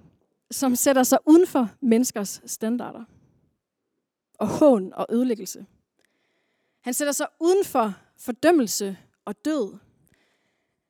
som 0.52 0.76
sætter 0.76 1.04
sig 1.04 1.20
uden 1.26 1.48
for 1.48 1.70
menneskers 1.82 2.42
standarder. 2.46 3.04
Og 4.40 4.48
hån 4.48 4.94
og 4.94 5.08
ødelæggelse. 5.10 5.66
Han 6.86 6.94
sætter 6.94 7.12
sig 7.12 7.28
uden 7.40 7.66
for 7.66 7.94
fordømmelse 8.18 8.98
og 9.26 9.46
død. 9.46 9.78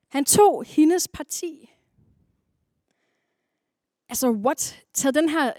Han 0.08 0.26
tog 0.26 0.64
hendes 0.64 1.08
parti. 1.08 1.70
Altså, 4.10 4.32
what? 4.32 4.84
Tag 4.94 5.14
den 5.14 5.30
her 5.30 5.54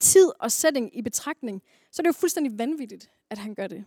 tid 0.00 0.32
og 0.38 0.52
setting 0.52 0.96
i 0.96 1.02
betragtning, 1.02 1.62
så 1.90 2.00
er 2.00 2.02
det 2.02 2.08
jo 2.08 2.20
fuldstændig 2.20 2.58
vanvittigt, 2.58 3.10
at 3.30 3.38
han 3.38 3.54
gør 3.54 3.66
det. 3.66 3.84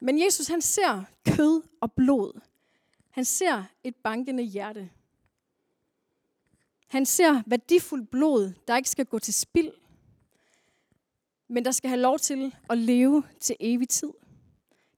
Men 0.00 0.20
Jesus, 0.20 0.46
han 0.46 0.62
ser 0.62 1.04
kød 1.26 1.62
og 1.80 1.92
blod. 1.92 2.40
Han 3.10 3.24
ser 3.24 3.64
et 3.82 3.96
bankende 3.96 4.42
hjerte. 4.42 4.90
Han 6.86 7.06
ser 7.06 7.42
værdifuldt 7.46 8.10
blod, 8.10 8.52
der 8.68 8.76
ikke 8.76 8.90
skal 8.90 9.06
gå 9.06 9.18
til 9.18 9.34
spild, 9.34 9.72
men 11.54 11.64
der 11.64 11.70
skal 11.70 11.88
have 11.88 12.00
lov 12.00 12.18
til 12.18 12.54
at 12.70 12.78
leve 12.78 13.22
til 13.40 13.56
evig 13.60 13.88
tid. 13.88 14.10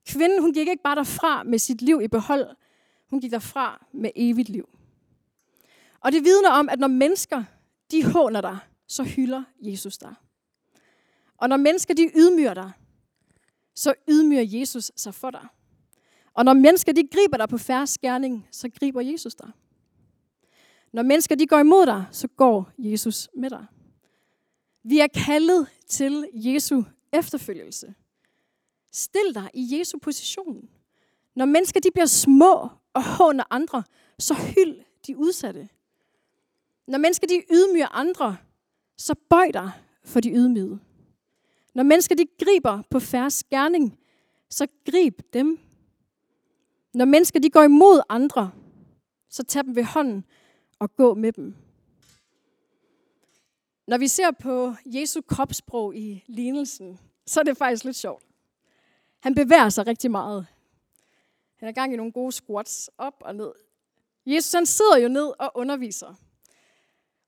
Kvinden, 0.07 0.41
hun 0.41 0.53
gik 0.53 0.67
ikke 0.67 0.83
bare 0.83 0.95
derfra 0.95 1.43
med 1.43 1.59
sit 1.59 1.81
liv 1.81 2.01
i 2.03 2.07
behold. 2.07 2.47
Hun 3.09 3.21
gik 3.21 3.31
derfra 3.31 3.85
med 3.93 4.11
evigt 4.15 4.49
liv. 4.49 4.69
Og 5.99 6.11
det 6.11 6.23
vidner 6.23 6.49
om, 6.49 6.69
at 6.69 6.79
når 6.79 6.87
mennesker, 6.87 7.43
de 7.91 8.03
håner 8.03 8.41
dig, 8.41 8.57
så 8.87 9.03
hylder 9.03 9.43
Jesus 9.59 9.97
dig. 9.97 10.15
Og 11.37 11.49
når 11.49 11.57
mennesker, 11.57 11.93
de 11.93 12.11
ydmyger 12.15 12.53
dig, 12.53 12.71
så 13.75 13.93
ydmyger 14.09 14.59
Jesus 14.59 14.91
sig 14.95 15.13
for 15.13 15.31
dig. 15.31 15.47
Og 16.33 16.45
når 16.45 16.53
mennesker, 16.53 16.93
de 16.93 17.07
griber 17.11 17.37
dig 17.37 17.49
på 17.49 17.57
færre 17.57 17.87
skærning, 17.87 18.47
så 18.51 18.69
griber 18.79 19.01
Jesus 19.01 19.35
dig. 19.35 19.51
Når 20.93 21.03
mennesker, 21.03 21.35
de 21.35 21.47
går 21.47 21.59
imod 21.59 21.85
dig, 21.85 22.05
så 22.11 22.27
går 22.27 22.71
Jesus 22.77 23.29
med 23.35 23.49
dig. 23.49 23.65
Vi 24.89 24.99
er 24.99 25.07
kaldet 25.07 25.67
til 25.87 26.29
Jesu 26.33 26.83
efterfølgelse. 27.13 27.93
Stil 28.91 29.35
dig 29.35 29.49
i 29.53 29.77
Jesu 29.79 29.97
position. 29.97 30.69
Når 31.35 31.45
mennesker 31.45 31.79
de 31.79 31.91
bliver 31.91 32.05
små 32.05 32.69
og 32.93 33.03
håner 33.03 33.43
andre, 33.49 33.83
så 34.19 34.33
hyld 34.33 34.79
de 35.07 35.17
udsatte. 35.17 35.69
Når 36.87 36.97
mennesker 36.97 37.27
de 37.27 37.43
ydmyger 37.51 37.87
andre, 37.87 38.37
så 38.97 39.15
bøj 39.29 39.51
dig 39.53 39.71
for 40.03 40.19
de 40.19 40.31
ydmyge. 40.31 40.79
Når 41.73 41.83
mennesker 41.83 42.15
de 42.15 42.25
griber 42.45 42.81
på 42.89 42.99
færre 42.99 43.31
gerning, 43.49 43.99
så 44.49 44.67
grib 44.91 45.21
dem. 45.33 45.59
Når 46.93 47.05
mennesker 47.05 47.39
de 47.39 47.49
går 47.49 47.63
imod 47.63 48.01
andre, 48.09 48.51
så 49.29 49.43
tag 49.43 49.63
dem 49.63 49.75
ved 49.75 49.83
hånden 49.83 50.25
og 50.79 50.95
gå 50.95 51.13
med 51.13 51.31
dem. 51.31 51.55
Når 53.87 53.97
vi 53.97 54.07
ser 54.07 54.31
på 54.31 54.73
Jesu 54.85 55.21
kropssprog 55.21 55.95
i 55.95 56.23
lignelsen, 56.27 56.99
så 57.25 57.39
er 57.39 57.43
det 57.43 57.57
faktisk 57.57 57.83
lidt 57.83 57.95
sjovt. 57.95 58.23
Han 59.19 59.35
bevæger 59.35 59.69
sig 59.69 59.87
rigtig 59.87 60.11
meget. 60.11 60.47
Han 61.55 61.69
er 61.69 61.73
gang 61.73 61.93
i 61.93 61.95
nogle 61.95 62.11
gode 62.11 62.31
squats 62.31 62.89
op 62.97 63.13
og 63.19 63.35
ned. 63.35 63.51
Jesus 64.25 64.53
han 64.53 64.65
sidder 64.65 64.97
jo 64.97 65.07
ned 65.07 65.33
og 65.39 65.51
underviser. 65.55 66.13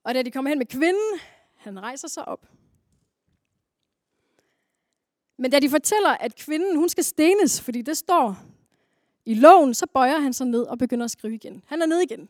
Og 0.03 0.15
da 0.15 0.21
de 0.21 0.31
kommer 0.31 0.49
hen 0.49 0.57
med 0.57 0.65
kvinden, 0.65 1.19
han 1.55 1.79
rejser 1.79 2.07
sig 2.07 2.27
op. 2.27 2.47
Men 5.37 5.51
da 5.51 5.59
de 5.59 5.69
fortæller, 5.69 6.09
at 6.09 6.35
kvinden 6.35 6.75
hun 6.75 6.89
skal 6.89 7.03
stenes, 7.03 7.61
fordi 7.61 7.81
det 7.81 7.97
står 7.97 8.37
i 9.25 9.33
loven, 9.33 9.73
så 9.73 9.87
bøjer 9.93 10.19
han 10.19 10.33
sig 10.33 10.47
ned 10.47 10.63
og 10.63 10.77
begynder 10.77 11.05
at 11.05 11.11
skrive 11.11 11.35
igen. 11.35 11.63
Han 11.67 11.81
er 11.81 11.85
ned 11.85 11.99
igen. 11.99 12.29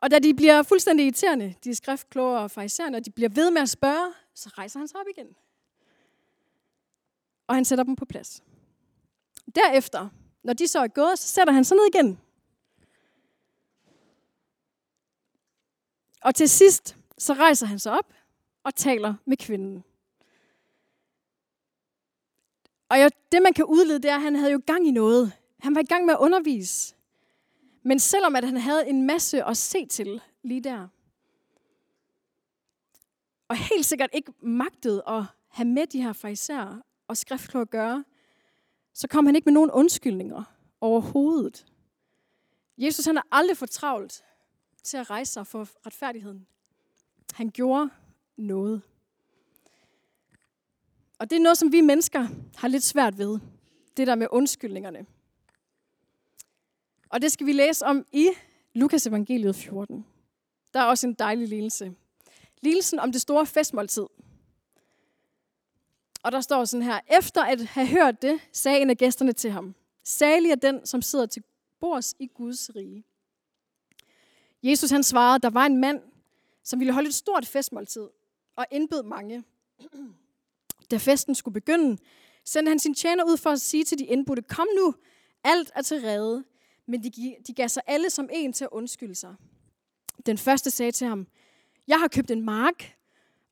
Og 0.00 0.10
da 0.10 0.18
de 0.18 0.34
bliver 0.34 0.62
fuldstændig 0.62 1.04
irriterende, 1.04 1.54
de 1.64 1.74
skriftkloge 1.74 2.38
og 2.38 2.50
farisæerne, 2.50 2.96
og 2.96 3.04
de 3.04 3.10
bliver 3.10 3.28
ved 3.28 3.50
med 3.50 3.62
at 3.62 3.68
spørge, 3.68 4.14
så 4.34 4.48
rejser 4.48 4.78
han 4.78 4.88
sig 4.88 5.00
op 5.00 5.06
igen. 5.16 5.36
Og 7.46 7.54
han 7.54 7.64
sætter 7.64 7.84
dem 7.84 7.96
på 7.96 8.04
plads. 8.04 8.42
Derefter, 9.54 10.08
når 10.42 10.52
de 10.52 10.68
så 10.68 10.78
er 10.78 10.88
gået, 10.88 11.18
så 11.18 11.28
sætter 11.28 11.52
han 11.52 11.64
sig 11.64 11.76
ned 11.76 11.86
igen. 11.94 12.20
Og 16.22 16.34
til 16.34 16.48
sidst, 16.48 16.96
så 17.18 17.32
rejser 17.32 17.66
han 17.66 17.78
sig 17.78 17.92
op 17.92 18.14
og 18.64 18.74
taler 18.74 19.14
med 19.24 19.36
kvinden. 19.36 19.84
Og 22.88 22.98
ja, 22.98 23.08
det, 23.32 23.42
man 23.42 23.52
kan 23.52 23.64
udlede, 23.64 23.98
det 23.98 24.10
er, 24.10 24.16
at 24.16 24.22
han 24.22 24.34
havde 24.34 24.52
jo 24.52 24.60
gang 24.66 24.88
i 24.88 24.90
noget. 24.90 25.32
Han 25.58 25.74
var 25.74 25.80
i 25.80 25.84
gang 25.84 26.04
med 26.04 26.14
at 26.14 26.20
undervise. 26.20 26.94
Men 27.88 27.98
selvom 27.98 28.36
at 28.36 28.44
han 28.44 28.56
havde 28.56 28.88
en 28.88 29.06
masse 29.06 29.44
at 29.44 29.56
se 29.56 29.86
til 29.86 30.20
lige 30.42 30.60
der, 30.60 30.88
og 33.48 33.56
helt 33.56 33.86
sikkert 33.86 34.10
ikke 34.12 34.32
magtede 34.40 35.02
at 35.06 35.22
have 35.48 35.68
med 35.68 35.86
de 35.86 36.02
her 36.02 36.12
fariserer 36.12 36.80
og 37.08 37.16
skriftkloge 37.16 37.62
at 37.62 37.70
gøre, 37.70 38.04
så 38.94 39.08
kom 39.08 39.26
han 39.26 39.36
ikke 39.36 39.46
med 39.46 39.52
nogen 39.52 39.70
undskyldninger 39.70 40.42
overhovedet. 40.80 41.66
Jesus 42.78 43.04
han 43.04 43.16
har 43.16 43.26
aldrig 43.32 43.56
for 43.56 43.66
travlt 43.66 44.24
til 44.82 44.96
at 44.96 45.10
rejse 45.10 45.32
sig 45.32 45.46
for 45.46 45.68
retfærdigheden. 45.86 46.46
Han 47.34 47.50
gjorde 47.50 47.90
noget. 48.36 48.82
Og 51.18 51.30
det 51.30 51.36
er 51.36 51.40
noget, 51.42 51.58
som 51.58 51.72
vi 51.72 51.80
mennesker 51.80 52.26
har 52.56 52.68
lidt 52.68 52.84
svært 52.84 53.18
ved. 53.18 53.38
Det 53.96 54.06
der 54.06 54.14
med 54.14 54.26
undskyldningerne. 54.30 55.06
Og 57.08 57.22
det 57.22 57.32
skal 57.32 57.46
vi 57.46 57.52
læse 57.52 57.86
om 57.86 58.06
i 58.12 58.28
Lukas 58.74 59.06
evangeliet 59.06 59.56
14. 59.56 60.06
Der 60.74 60.80
er 60.80 60.84
også 60.84 61.06
en 61.06 61.14
dejlig 61.14 61.48
lignelse. 61.48 61.94
Lignelsen 62.60 62.98
om 62.98 63.12
det 63.12 63.20
store 63.20 63.46
festmåltid. 63.46 64.06
Og 66.22 66.32
der 66.32 66.40
står 66.40 66.64
sådan 66.64 66.86
her, 66.86 67.00
efter 67.18 67.42
at 67.42 67.60
have 67.60 67.86
hørt 67.86 68.22
det, 68.22 68.40
sagde 68.52 68.80
en 68.80 68.90
af 68.90 68.96
gæsterne 68.96 69.32
til 69.32 69.50
ham, 69.50 69.74
Salig 70.04 70.50
er 70.50 70.54
den, 70.54 70.86
som 70.86 71.02
sidder 71.02 71.26
til 71.26 71.42
bords 71.80 72.14
i 72.18 72.26
Guds 72.26 72.76
rige. 72.76 73.04
Jesus 74.62 74.90
han 74.90 75.02
svarede, 75.02 75.38
der 75.38 75.50
var 75.50 75.66
en 75.66 75.76
mand, 75.76 76.02
som 76.64 76.80
ville 76.80 76.92
holde 76.92 77.08
et 77.08 77.14
stort 77.14 77.46
festmåltid 77.46 78.08
og 78.56 78.66
indbød 78.70 79.02
mange. 79.02 79.44
Da 80.90 80.96
festen 80.96 81.34
skulle 81.34 81.52
begynde, 81.52 81.98
sendte 82.44 82.70
han 82.70 82.78
sin 82.78 82.94
tjener 82.94 83.24
ud 83.24 83.36
for 83.36 83.50
at 83.50 83.60
sige 83.60 83.84
til 83.84 83.98
de 83.98 84.04
indbudte, 84.04 84.42
kom 84.42 84.66
nu, 84.76 84.94
alt 85.44 85.70
er 85.74 85.82
til 85.82 86.00
redde. 86.00 86.44
Men 86.88 87.02
de, 87.02 87.36
de 87.46 87.54
gav 87.54 87.68
sig 87.68 87.82
alle 87.86 88.10
som 88.10 88.28
en 88.32 88.52
til 88.52 88.64
at 88.64 88.70
undskylde 88.72 89.14
sig. 89.14 89.34
Den 90.26 90.38
første 90.38 90.70
sagde 90.70 90.92
til 90.92 91.06
ham, 91.06 91.26
jeg 91.88 92.00
har 92.00 92.08
købt 92.08 92.30
en 92.30 92.42
mark, 92.42 92.96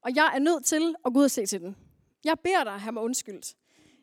og 0.02 0.16
jeg 0.16 0.32
er 0.34 0.38
nødt 0.38 0.64
til 0.64 0.94
at 1.04 1.12
gå 1.12 1.18
ud 1.20 1.24
og 1.24 1.30
se 1.30 1.46
til 1.46 1.60
den. 1.60 1.76
Jeg 2.24 2.36
beder 2.44 2.64
dig, 2.64 2.72
have 2.72 2.92
mig 2.92 3.02
undskyldt. 3.02 3.54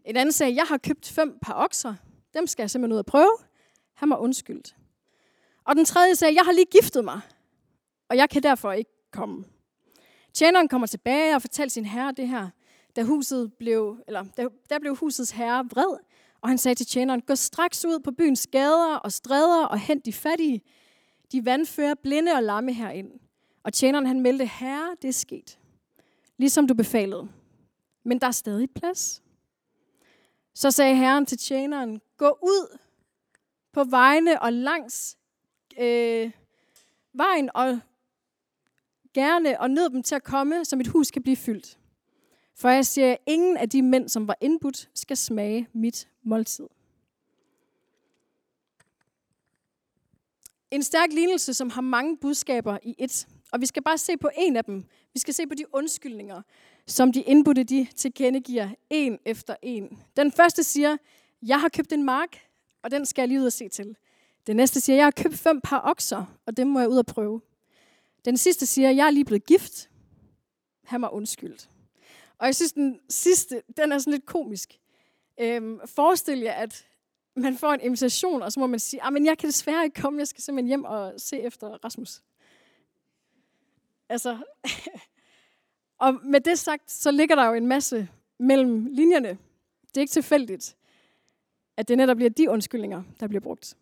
En 0.05 0.15
anden 0.15 0.31
sagde, 0.31 0.55
jeg 0.55 0.65
har 0.65 0.77
købt 0.77 1.09
fem 1.09 1.37
par 1.41 1.53
okser. 1.53 1.95
Dem 2.33 2.47
skal 2.47 2.63
jeg 2.63 2.69
simpelthen 2.71 2.93
ud 2.93 2.99
og 2.99 3.05
prøve. 3.05 3.37
Han 3.93 4.07
mig 4.07 4.19
undskyldt. 4.19 4.75
Og 5.63 5.75
den 5.75 5.85
tredje 5.85 6.15
sagde, 6.15 6.35
jeg 6.35 6.43
har 6.43 6.51
lige 6.51 6.65
giftet 6.65 7.05
mig, 7.05 7.21
og 8.09 8.17
jeg 8.17 8.29
kan 8.29 8.43
derfor 8.43 8.71
ikke 8.71 8.91
komme. 9.11 9.45
Tjeneren 10.33 10.67
kommer 10.67 10.87
tilbage 10.87 11.35
og 11.35 11.41
fortæller 11.41 11.69
sin 11.69 11.85
herre 11.85 12.11
det 12.11 12.27
her, 12.27 12.49
da, 12.95 13.03
huset 13.03 13.53
blev, 13.53 13.97
eller, 14.07 14.25
da, 14.37 14.47
der 14.69 14.79
blev 14.79 14.95
husets 14.95 15.31
herre 15.31 15.65
vred, 15.71 15.97
og 16.43 16.49
han 16.49 16.57
sagde 16.57 16.75
til 16.75 16.85
tjeneren, 16.85 17.21
gå 17.21 17.35
straks 17.35 17.85
ud 17.85 17.99
på 17.99 18.11
byens 18.11 18.47
gader 18.47 18.95
og 18.95 19.11
stræder 19.11 19.65
og 19.65 19.79
hent 19.79 20.05
de 20.05 20.13
fattige. 20.13 20.61
De 21.31 21.45
vandfører 21.45 21.93
blinde 22.03 22.31
og 22.31 22.43
lamme 22.43 22.73
herind. 22.73 23.11
Og 23.63 23.73
tjeneren 23.73 24.05
han 24.05 24.21
meldte, 24.21 24.45
herre, 24.45 24.95
det 25.01 25.07
er 25.07 25.13
sket. 25.13 25.59
Ligesom 26.37 26.67
du 26.67 26.73
befalede. 26.73 27.29
Men 28.05 28.19
der 28.19 28.27
er 28.27 28.31
stadig 28.31 28.69
plads. 28.75 29.23
Så 30.55 30.71
sagde 30.71 30.95
herren 30.95 31.25
til 31.25 31.37
tjeneren, 31.37 32.01
gå 32.17 32.37
ud 32.41 32.77
på 33.73 33.83
vejene 33.83 34.41
og 34.41 34.53
langs 34.53 35.17
øh, 35.79 36.31
vejen 37.13 37.49
og 37.53 37.79
gerne 39.13 39.61
og 39.61 39.71
nød 39.71 39.89
dem 39.89 40.03
til 40.03 40.15
at 40.15 40.23
komme, 40.23 40.65
så 40.65 40.75
mit 40.75 40.87
hus 40.87 41.11
kan 41.11 41.23
blive 41.23 41.37
fyldt. 41.37 41.77
For 42.55 42.69
jeg 42.69 42.85
siger, 42.85 43.11
at 43.11 43.17
ingen 43.25 43.57
af 43.57 43.69
de 43.69 43.81
mænd, 43.81 44.09
som 44.09 44.27
var 44.27 44.37
indbudt, 44.41 44.89
skal 44.93 45.17
smage 45.17 45.67
mit 45.73 46.07
måltid. 46.23 46.67
En 50.71 50.83
stærk 50.83 51.09
lignelse, 51.11 51.53
som 51.53 51.69
har 51.69 51.81
mange 51.81 52.17
budskaber 52.17 52.77
i 52.83 52.95
et. 52.97 53.27
Og 53.51 53.61
vi 53.61 53.65
skal 53.65 53.83
bare 53.83 53.97
se 53.97 54.17
på 54.17 54.29
en 54.37 54.55
af 54.55 54.63
dem. 54.63 54.85
Vi 55.13 55.19
skal 55.19 55.33
se 55.33 55.47
på 55.47 55.53
de 55.55 55.75
undskyldninger, 55.75 56.41
som 56.87 57.11
de 57.11 57.21
indbudte 57.21 57.63
de 57.63 57.87
tilkendegiver 57.95 58.69
en 58.89 59.19
efter 59.25 59.55
en. 59.61 59.99
Den 60.17 60.31
første 60.31 60.63
siger, 60.63 60.97
jeg 61.41 61.61
har 61.61 61.69
købt 61.69 61.93
en 61.93 62.03
mark, 62.03 62.39
og 62.83 62.91
den 62.91 63.05
skal 63.05 63.21
jeg 63.21 63.27
lige 63.27 63.39
ud 63.39 63.45
og 63.45 63.53
se 63.53 63.69
til. 63.69 63.95
Den 64.47 64.55
næste 64.55 64.81
siger, 64.81 64.95
jeg 64.95 65.05
har 65.05 65.11
købt 65.11 65.35
fem 65.35 65.61
par 65.61 65.81
okser, 65.83 66.37
og 66.45 66.57
dem 66.57 66.67
må 66.67 66.79
jeg 66.79 66.89
ud 66.89 66.97
og 66.97 67.05
prøve. 67.05 67.41
Den 68.25 68.37
sidste 68.37 68.65
siger, 68.65 68.91
jeg 68.91 69.07
er 69.07 69.11
lige 69.11 69.25
blevet 69.25 69.45
gift. 69.45 69.89
Han 70.83 70.99
mig 70.99 71.13
undskyldt. 71.13 71.69
Og 72.37 72.45
jeg 72.45 72.55
synes, 72.55 72.73
den 72.73 72.99
sidste, 73.09 73.61
den 73.77 73.91
er 73.91 73.97
sådan 73.97 74.13
lidt 74.13 74.25
komisk. 74.25 74.79
Øhm, 75.39 75.79
forestil 75.85 76.39
jer, 76.39 76.53
at 76.53 76.87
man 77.35 77.57
får 77.57 77.73
en 77.73 77.81
invitation, 77.81 78.41
og 78.41 78.51
så 78.51 78.59
må 78.59 78.67
man 78.67 78.79
sige, 78.79 79.03
ah, 79.03 79.13
men 79.13 79.25
jeg 79.25 79.37
kan 79.37 79.47
desværre 79.47 79.83
ikke 79.83 80.01
komme, 80.01 80.19
jeg 80.19 80.27
skal 80.27 80.43
simpelthen 80.43 80.67
hjem 80.67 80.83
og 80.83 81.13
se 81.17 81.39
efter 81.39 81.67
Rasmus. 81.67 82.21
Altså, 84.09 84.37
og 86.03 86.19
med 86.23 86.41
det 86.41 86.59
sagt, 86.59 86.91
så 86.91 87.11
ligger 87.11 87.35
der 87.35 87.45
jo 87.45 87.53
en 87.53 87.67
masse 87.67 88.09
mellem 88.39 88.85
linjerne. 88.85 89.29
Det 89.81 89.97
er 89.97 90.01
ikke 90.01 90.11
tilfældigt, 90.11 90.77
at 91.77 91.87
det 91.87 91.97
netop 91.97 92.17
bliver 92.17 92.29
de 92.29 92.49
undskyldninger, 92.49 93.03
der 93.19 93.27
bliver 93.27 93.41
brugt. 93.41 93.77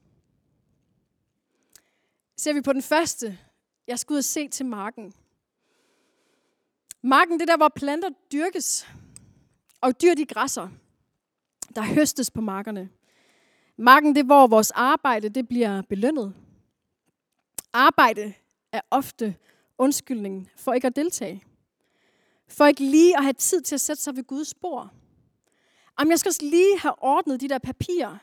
Ser 2.38 2.54
vi 2.54 2.62
på 2.62 2.74
den 2.74 2.82
første, 2.82 3.40
jeg 3.88 4.00
skal 4.00 4.14
ud 4.14 4.18
og 4.18 4.24
se 4.24 4.48
til 4.48 4.66
marken. 4.66 5.14
Marken, 7.04 7.40
det 7.40 7.48
der, 7.48 7.58
hvor 7.58 7.70
planter 7.76 8.10
dyrkes, 8.32 8.88
og 9.82 10.02
dyr 10.02 10.14
de 10.14 10.26
græsser. 10.26 10.70
Der 11.76 11.82
høstes 11.82 12.32
på 12.32 12.42
markerne. 12.42 12.90
Marken, 13.78 14.16
det 14.16 14.26
hvor 14.26 14.48
vores 14.48 14.72
arbejde 14.72 15.30
det 15.30 15.48
bliver 15.48 15.82
belønnet. 15.82 16.34
Arbejde 17.74 18.34
er 18.72 18.82
ofte 18.92 19.36
undskyldningen 19.78 20.50
for 20.56 20.74
ikke 20.74 20.88
at 20.88 20.96
deltage. 20.96 21.44
For 22.48 22.66
ikke 22.66 22.84
lige 22.84 23.18
at 23.18 23.24
have 23.24 23.34
tid 23.34 23.62
til 23.62 23.76
at 23.76 23.82
sætte 23.82 24.04
sig 24.04 24.16
ved 24.16 24.24
Guds 24.24 24.48
spor. 24.48 24.92
Om 25.98 26.10
jeg 26.10 26.20
skal 26.20 26.34
lige 26.42 26.80
have 26.80 26.96
ordnet 26.98 27.42
de 27.42 27.50
der 27.50 27.60
papirer. 27.60 28.18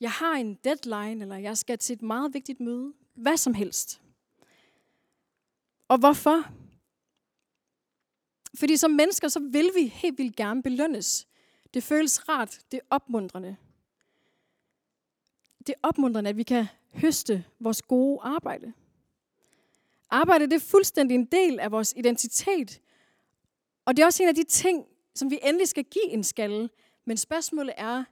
Jeg 0.00 0.10
har 0.10 0.34
en 0.34 0.54
deadline, 0.54 1.22
eller 1.22 1.36
jeg 1.36 1.58
skal 1.58 1.78
til 1.78 1.94
et 1.94 2.02
meget 2.02 2.34
vigtigt 2.34 2.60
møde. 2.60 2.92
Hvad 3.14 3.36
som 3.36 3.54
helst. 3.54 4.02
Og 5.88 5.98
hvorfor? 5.98 6.44
Fordi 8.54 8.76
som 8.76 8.90
mennesker, 8.90 9.28
så 9.28 9.40
vil 9.40 9.70
vi 9.74 9.86
helt 9.86 10.18
vildt 10.18 10.36
gerne 10.36 10.62
belønnes. 10.62 11.26
Det 11.74 11.82
føles 11.82 12.28
rart, 12.28 12.58
det 12.70 12.76
er 12.76 12.86
opmuntrende. 12.90 13.56
Det 15.58 15.68
er 15.68 15.88
opmuntrende, 15.88 16.30
at 16.30 16.36
vi 16.36 16.42
kan 16.42 16.66
høste 16.92 17.44
vores 17.60 17.82
gode 17.82 18.18
arbejde. 18.22 18.72
Arbejde 20.10 20.46
det 20.46 20.52
er 20.52 20.66
fuldstændig 20.70 21.14
en 21.14 21.24
del 21.24 21.60
af 21.60 21.70
vores 21.70 21.94
identitet. 21.96 22.80
Og 23.84 23.96
det 23.96 24.02
er 24.02 24.06
også 24.06 24.22
en 24.22 24.28
af 24.28 24.34
de 24.34 24.44
ting, 24.44 24.86
som 25.14 25.30
vi 25.30 25.38
endelig 25.42 25.68
skal 25.68 25.84
give 25.84 26.10
en 26.10 26.24
skalle. 26.24 26.70
Men 27.04 27.16
spørgsmålet 27.16 27.74
er, 27.76 28.04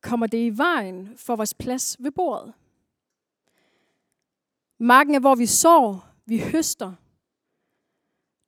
kommer 0.00 0.26
det 0.26 0.38
i 0.38 0.58
vejen 0.58 1.18
for 1.18 1.36
vores 1.36 1.54
plads 1.54 1.96
ved 2.00 2.10
bordet? 2.10 2.54
Marken 4.78 5.14
er, 5.14 5.20
hvor 5.20 5.34
vi 5.34 5.46
sår, 5.46 6.08
vi 6.26 6.38
høster. 6.38 6.92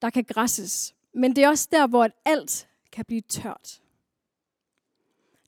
Der 0.02 0.10
kan 0.10 0.24
græsses. 0.24 0.94
Men 1.14 1.36
det 1.36 1.44
er 1.44 1.48
også 1.48 1.68
der, 1.72 1.86
hvor 1.86 2.08
alt 2.24 2.68
kan 2.92 3.04
blive 3.04 3.20
tørt. 3.20 3.82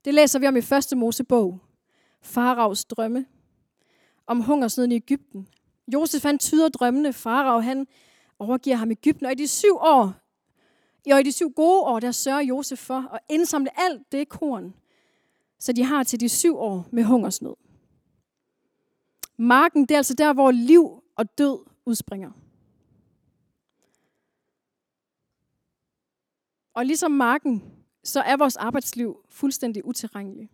Det 0.05 0.15
læser 0.15 0.39
vi 0.39 0.47
om 0.47 0.57
i 0.57 0.61
første 0.61 0.97
Mosebog. 0.97 1.59
Faraos 2.21 2.85
drømme. 2.85 3.27
Om 4.27 4.41
hungersnøden 4.41 4.93
i 4.93 4.97
Ægypten. 4.97 5.49
Josef 5.93 6.23
han 6.23 6.39
tyder 6.39 6.69
drømmene. 6.69 7.13
Farao 7.13 7.61
han 7.61 7.87
overgiver 8.39 8.77
ham 8.77 8.91
Ægypten. 8.91 9.27
Og 9.27 9.33
i 9.33 9.35
de 9.35 9.49
syv 9.49 9.77
år, 9.77 10.13
og 11.11 11.21
i 11.21 11.23
de 11.23 11.33
syv 11.33 11.51
gode 11.51 11.81
år, 11.81 12.01
der 12.01 12.13
sørger 12.13 12.41
Josef 12.41 12.79
for 12.79 13.15
at 13.15 13.21
indsamle 13.29 13.81
alt 13.81 14.13
det 14.13 14.29
korn, 14.29 14.75
så 15.59 15.73
de 15.73 15.85
har 15.85 16.03
til 16.03 16.21
de 16.21 16.29
syv 16.29 16.57
år 16.57 16.87
med 16.91 17.05
hungersnød. 17.05 17.55
Marken, 19.37 19.83
det 19.83 19.91
er 19.91 19.97
altså 19.97 20.15
der, 20.15 20.33
hvor 20.33 20.51
liv 20.51 21.03
og 21.17 21.39
død 21.39 21.59
udspringer. 21.87 22.31
Og 26.75 26.87
ligesom 26.87 27.11
marken, 27.11 27.63
så 28.05 28.21
er 28.21 28.37
vores 28.37 28.57
arbejdsliv 28.57 29.25
fuldstændig 29.29 29.85
utilregneligt. 29.85 30.53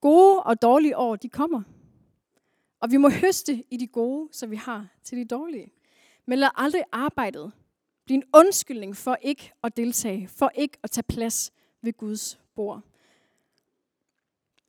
Gode 0.00 0.42
og 0.42 0.62
dårlige 0.62 0.96
år, 0.96 1.16
de 1.16 1.28
kommer. 1.28 1.62
Og 2.80 2.90
vi 2.90 2.96
må 2.96 3.10
høste 3.10 3.64
i 3.70 3.76
de 3.76 3.86
gode, 3.86 4.28
så 4.32 4.46
vi 4.46 4.56
har 4.56 4.88
til 5.04 5.18
de 5.18 5.24
dårlige. 5.24 5.72
Men 6.26 6.38
lad 6.38 6.48
aldrig 6.54 6.82
arbejdet 6.92 7.52
blive 8.04 8.16
en 8.16 8.24
undskyldning 8.34 8.96
for 8.96 9.18
ikke 9.22 9.52
at 9.62 9.76
deltage, 9.76 10.28
for 10.28 10.50
ikke 10.54 10.78
at 10.82 10.90
tage 10.90 11.04
plads 11.08 11.52
ved 11.82 11.92
Guds 11.92 12.40
bord. 12.54 12.80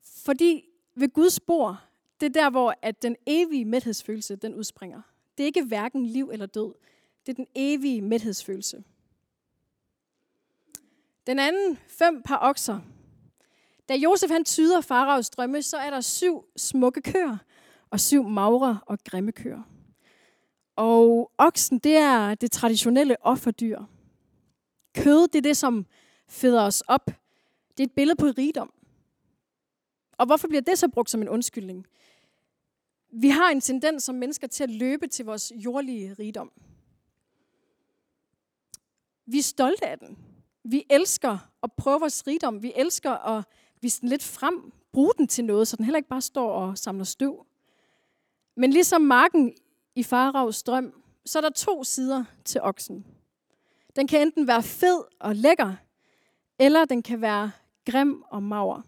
Fordi 0.02 0.70
ved 0.96 1.10
Guds 1.10 1.40
bord, 1.40 1.78
det 2.20 2.26
er 2.26 2.42
der, 2.42 2.50
hvor 2.50 2.76
at 2.82 3.02
den 3.02 3.16
evige 3.26 3.66
mæthedsfølelse, 3.66 4.36
den 4.36 4.56
udspringer. 4.56 5.02
Det 5.38 5.44
er 5.44 5.48
ikke 5.48 5.64
hverken 5.64 6.06
liv 6.06 6.30
eller 6.34 6.46
død. 6.46 6.74
Det 7.26 7.32
er 7.32 7.36
den 7.36 7.48
evige 7.56 8.02
mæthedsfølelse. 8.02 8.84
Den 11.28 11.40
anden, 11.40 11.78
fem 11.88 12.22
par 12.22 12.40
okser. 12.42 12.80
Da 13.90 13.96
Josef 13.96 14.32
han 14.32 14.46
tyder 14.46 14.82
faraos 14.82 15.30
drømme, 15.30 15.62
så 15.62 15.78
er 15.78 15.90
der 15.90 16.02
syv 16.02 16.46
smukke 16.58 17.02
køer 17.02 17.38
og 17.90 18.00
syv 18.00 18.24
magre 18.24 18.80
og 18.86 19.00
grimme 19.04 19.32
køer. 19.32 19.62
Og 20.76 21.32
oksen, 21.38 21.80
det 21.80 21.96
er 21.96 22.36
det 22.36 22.52
traditionelle 22.52 23.26
offerdyr. 23.26 23.84
Kød, 24.96 25.28
det 25.28 25.38
er 25.38 25.42
det, 25.42 25.58
som 25.58 25.86
føder 26.28 26.62
os 26.62 26.82
op. 26.82 27.06
Det 27.78 27.84
er 27.84 27.88
et 27.88 27.96
billede 27.96 28.16
på 28.16 28.26
rigdom. 28.26 28.74
Og 30.18 30.26
hvorfor 30.26 30.48
bliver 30.48 30.62
det 30.62 30.80
så 30.80 30.88
brugt 30.88 31.10
som 31.10 31.22
en 31.22 31.30
undskyldning? 31.30 31.88
Vi 33.12 33.30
har 33.30 33.50
en 33.50 33.62
tendens 33.62 34.04
som 34.04 34.16
mennesker 34.16 34.48
til 34.48 34.64
at 34.64 34.70
løbe 34.70 35.08
til 35.08 35.26
vores 35.26 35.52
jordlige 35.56 36.14
rigdom. 36.14 36.52
Vi 39.26 39.38
er 39.38 39.44
stolte 39.44 39.88
af 39.88 40.00
den. 40.00 40.18
Vi 40.70 40.84
elsker 40.90 41.38
at 41.64 41.74
prøve 41.74 42.00
vores 42.00 42.28
rigdom. 42.28 42.64
Vi 42.64 42.74
elsker 42.76 43.12
at 43.12 43.44
vise 43.82 44.02
den 44.02 44.10
lidt 44.10 44.24
frem, 44.24 44.72
bruge 44.92 45.14
den 45.18 45.28
til 45.28 45.46
noget, 45.46 45.68
så 45.68 45.76
den 45.76 45.86
heller 45.86 45.98
ikke 45.98 46.10
bare 46.10 46.22
står 46.22 46.52
og 46.52 46.78
samler 46.78 47.04
støv. 47.04 47.46
Men 48.56 48.70
ligesom 48.70 49.02
marken 49.02 49.54
i 49.96 50.04
Faravs 50.04 50.64
drøm, 50.64 51.02
så 51.26 51.40
er 51.40 51.42
der 51.42 51.50
to 51.50 51.84
sider 51.84 52.24
til 52.46 52.62
oksen. 52.62 53.06
Den 53.96 54.08
kan 54.08 54.22
enten 54.22 54.48
være 54.48 54.64
fed 54.64 55.04
og 55.20 55.36
lækker, 55.36 55.76
eller 56.60 56.86
den 56.86 57.04
kan 57.04 57.22
være 57.22 57.52
grim 57.86 58.24
og 58.30 58.44
mager. 58.44 58.82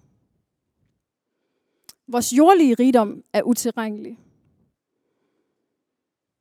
Vores 2.07 2.33
jordlige 2.33 2.73
rigdom 2.73 3.23
er 3.33 3.43
utilregnelig. 3.43 4.19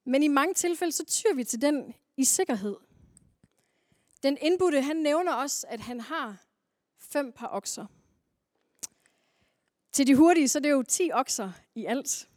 Men 0.05 0.23
i 0.23 0.29
mange 0.29 0.55
tilfælde, 0.55 0.93
så 0.93 1.05
tyr 1.05 1.35
vi 1.35 1.45
til 1.45 1.63
den 1.63 1.95
i 2.17 2.25
sikkerhed. 2.25 2.77
Den 4.23 4.39
indbudte, 4.41 4.83
han 4.83 4.97
nævner 4.97 5.33
også, 5.33 5.67
at 5.69 5.81
han 5.81 6.01
har 6.01 6.37
fem 6.99 7.33
par 7.33 7.49
okser. 7.53 7.87
Til 9.93 10.07
de 10.07 10.17
hurtige, 10.17 10.49
så 10.49 10.59
er 10.59 10.61
det 10.61 10.71
jo 10.71 10.83
10 10.83 11.11
okser 11.13 11.53
i 11.75 11.85
alt. 11.85 12.29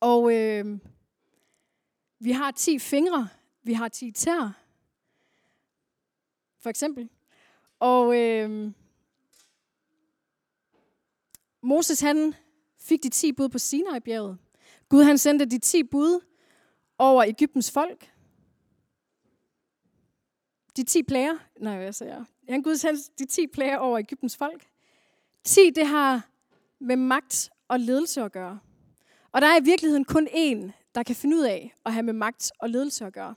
Og 0.00 0.34
øh, 0.34 0.78
vi 2.18 2.32
har 2.32 2.50
10 2.50 2.78
fingre, 2.78 3.28
vi 3.62 3.72
har 3.72 3.88
10 3.88 4.10
tær, 4.10 4.62
for 6.58 6.70
eksempel. 6.70 7.08
Og 7.78 8.16
øh, 8.18 8.72
Moses 11.62 12.00
han 12.00 12.34
fik 12.78 13.02
de 13.02 13.08
10 13.08 13.32
bud 13.32 13.48
på 13.48 13.58
Sinai-bjerget. 13.58 14.38
Gud 14.88 15.02
han 15.02 15.18
sendte 15.18 15.44
de 15.44 15.58
10 15.58 15.82
bud 15.82 16.24
over 16.98 17.24
Ægyptens 17.24 17.70
folk. 17.70 18.12
De 20.78 20.84
10 20.84 21.02
plager, 21.02 21.34
nej, 21.60 21.78
hvad 21.78 21.92
siger 21.92 22.14
jeg? 22.14 22.24
Han 22.48 22.62
Gud 22.62 22.76
sendte 22.76 23.02
de 23.18 23.26
10 23.26 23.46
plager 23.46 23.76
over 23.76 23.98
Ægyptens 23.98 24.36
folk. 24.36 24.66
10, 25.44 25.70
det 25.70 25.86
har 25.86 26.28
med 26.80 26.96
magt 26.96 27.50
og 27.68 27.80
ledelse 27.80 28.22
at 28.22 28.32
gøre. 28.32 28.58
Og 29.32 29.40
der 29.40 29.46
er 29.46 29.60
i 29.60 29.64
virkeligheden 29.64 30.04
kun 30.04 30.28
én, 30.28 30.70
der 30.94 31.02
kan 31.02 31.16
finde 31.16 31.36
ud 31.36 31.42
af 31.42 31.74
at 31.84 31.92
have 31.92 32.02
med 32.02 32.12
magt 32.12 32.52
og 32.58 32.70
ledelse 32.70 33.06
at 33.06 33.12
gøre. 33.12 33.34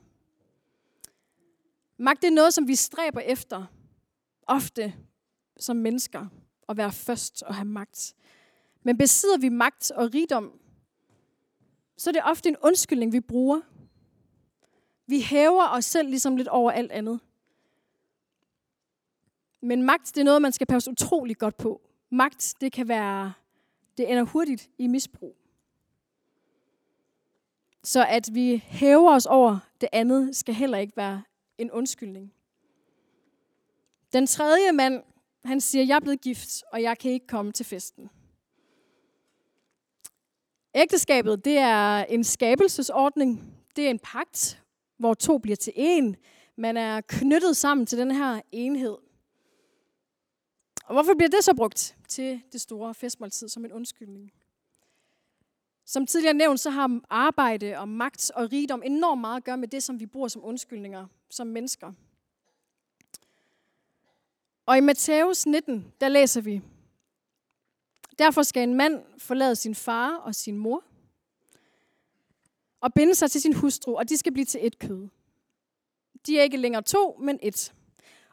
Magt 1.98 2.24
er 2.24 2.30
noget, 2.30 2.54
som 2.54 2.68
vi 2.68 2.76
stræber 2.76 3.22
efter, 3.22 3.66
ofte 4.48 4.94
som 5.60 5.76
mennesker, 5.76 6.26
at 6.70 6.78
være 6.78 6.92
først 6.92 7.44
og 7.44 7.56
have 7.56 7.66
magt. 7.66 8.14
Men 8.84 8.98
besidder 8.98 9.38
vi 9.38 9.50
magt 9.50 9.92
og 9.92 10.14
rigdom, 10.14 10.60
så 11.98 12.10
er 12.10 12.12
det 12.12 12.22
ofte 12.26 12.50
en 12.50 12.58
undskyldning, 12.64 13.12
vi 13.12 13.20
bruger. 13.20 13.62
Vi 15.08 15.22
hæver 15.22 15.68
os 15.68 15.86
selv 15.86 16.10
ligesom 16.10 16.36
lidt 16.36 16.48
over 16.48 16.72
alt 16.72 16.92
andet. 16.92 17.20
Men 19.62 19.84
magt, 19.84 20.12
det 20.16 20.18
er 20.18 20.26
noget, 20.26 20.42
man 20.42 20.52
skal 20.52 20.68
passe 20.68 20.92
utrolig 20.92 21.38
godt 21.38 21.58
på. 21.58 21.82
Magt, 22.10 22.56
det 22.62 22.72
kan 22.72 22.88
være, 22.88 23.34
det 23.98 24.12
ender 24.12 24.24
hurtigt 24.24 24.70
i 24.78 24.88
misbrug. 24.88 25.36
Så 27.84 28.06
at 28.06 28.30
vi 28.34 28.64
hæver 28.66 29.16
os 29.16 29.26
over 29.26 29.60
det 29.82 29.90
andet, 29.92 30.36
skal 30.36 30.54
heller 30.54 30.78
ikke 30.78 30.98
være 30.98 31.24
en 31.58 31.72
undskyldning. 31.72 32.34
Den 34.14 34.28
tredje 34.28 34.72
mand, 34.72 35.04
han 35.46 35.62
siger, 35.62 35.86
jeg 35.86 35.96
er 35.96 36.00
blevet 36.00 36.22
gift, 36.22 36.64
og 36.72 36.82
jeg 36.82 36.98
kan 36.98 37.12
ikke 37.12 37.28
komme 37.28 37.52
til 37.52 37.66
festen. 37.66 38.10
Ægteskabet, 40.76 41.46
det 41.46 41.58
er 41.58 41.98
en 41.98 42.24
skabelsesordning. 42.24 43.54
Det 43.76 43.86
er 43.86 43.90
en 43.90 44.00
pagt, 44.00 44.64
hvor 44.98 45.14
to 45.14 45.38
bliver 45.38 45.56
til 45.56 45.74
en. 45.76 46.16
Man 46.56 46.78
er 46.78 47.02
knyttet 47.02 47.58
sammen 47.58 47.86
til 47.86 47.98
den 47.98 48.12
her 48.12 48.42
enhed. 48.52 48.98
Og 50.92 50.96
hvorfor 50.96 51.14
bliver 51.14 51.30
det 51.30 51.44
så 51.44 51.54
brugt 51.56 51.96
til 52.08 52.42
det 52.52 52.62
store 52.62 52.94
festmåltid 52.94 53.50
som 53.50 53.66
en 53.66 53.72
undskyldning? 53.72 54.34
Som 55.86 56.06
tidligere 56.06 56.34
nævnt, 56.34 56.60
så 56.60 56.70
har 56.70 57.00
arbejde 57.10 57.78
og 57.78 57.88
magt 57.90 58.32
og 58.36 58.52
rigdom 58.52 58.84
enormt 58.86 59.22
meget 59.22 59.38
at 59.38 59.44
gøre 59.44 59.58
med 59.58 59.68
det, 59.68 59.84
som 59.84 60.00
vi 60.00 60.06
bruger 60.06 60.28
som 60.28 60.44
undskyldninger 60.46 61.08
som 61.30 61.48
mennesker. 61.48 61.94
Og 64.66 64.78
i 64.78 64.80
Matthæus 64.80 65.46
19, 65.46 65.94
der 66.02 66.10
læser 66.10 66.42
vi, 66.42 66.62
Derfor 68.18 68.44
skal 68.44 68.64
en 68.64 68.76
mand 68.76 69.04
forlade 69.18 69.56
sin 69.56 69.76
far 69.76 70.16
og 70.16 70.36
sin 70.36 70.58
mor, 70.58 70.84
og 72.82 72.94
binde 72.94 73.16
sig 73.16 73.32
til 73.32 73.42
sin 73.42 73.54
hustru, 73.54 73.98
og 73.98 74.10
de 74.10 74.18
skal 74.18 74.32
blive 74.32 74.46
til 74.46 74.68
et 74.68 74.80
kød. 74.80 75.08
De 76.26 76.40
er 76.40 76.44
ikke 76.44 76.58
længere 76.58 76.82
to, 76.82 77.18
men 77.20 77.40
et. 77.42 77.74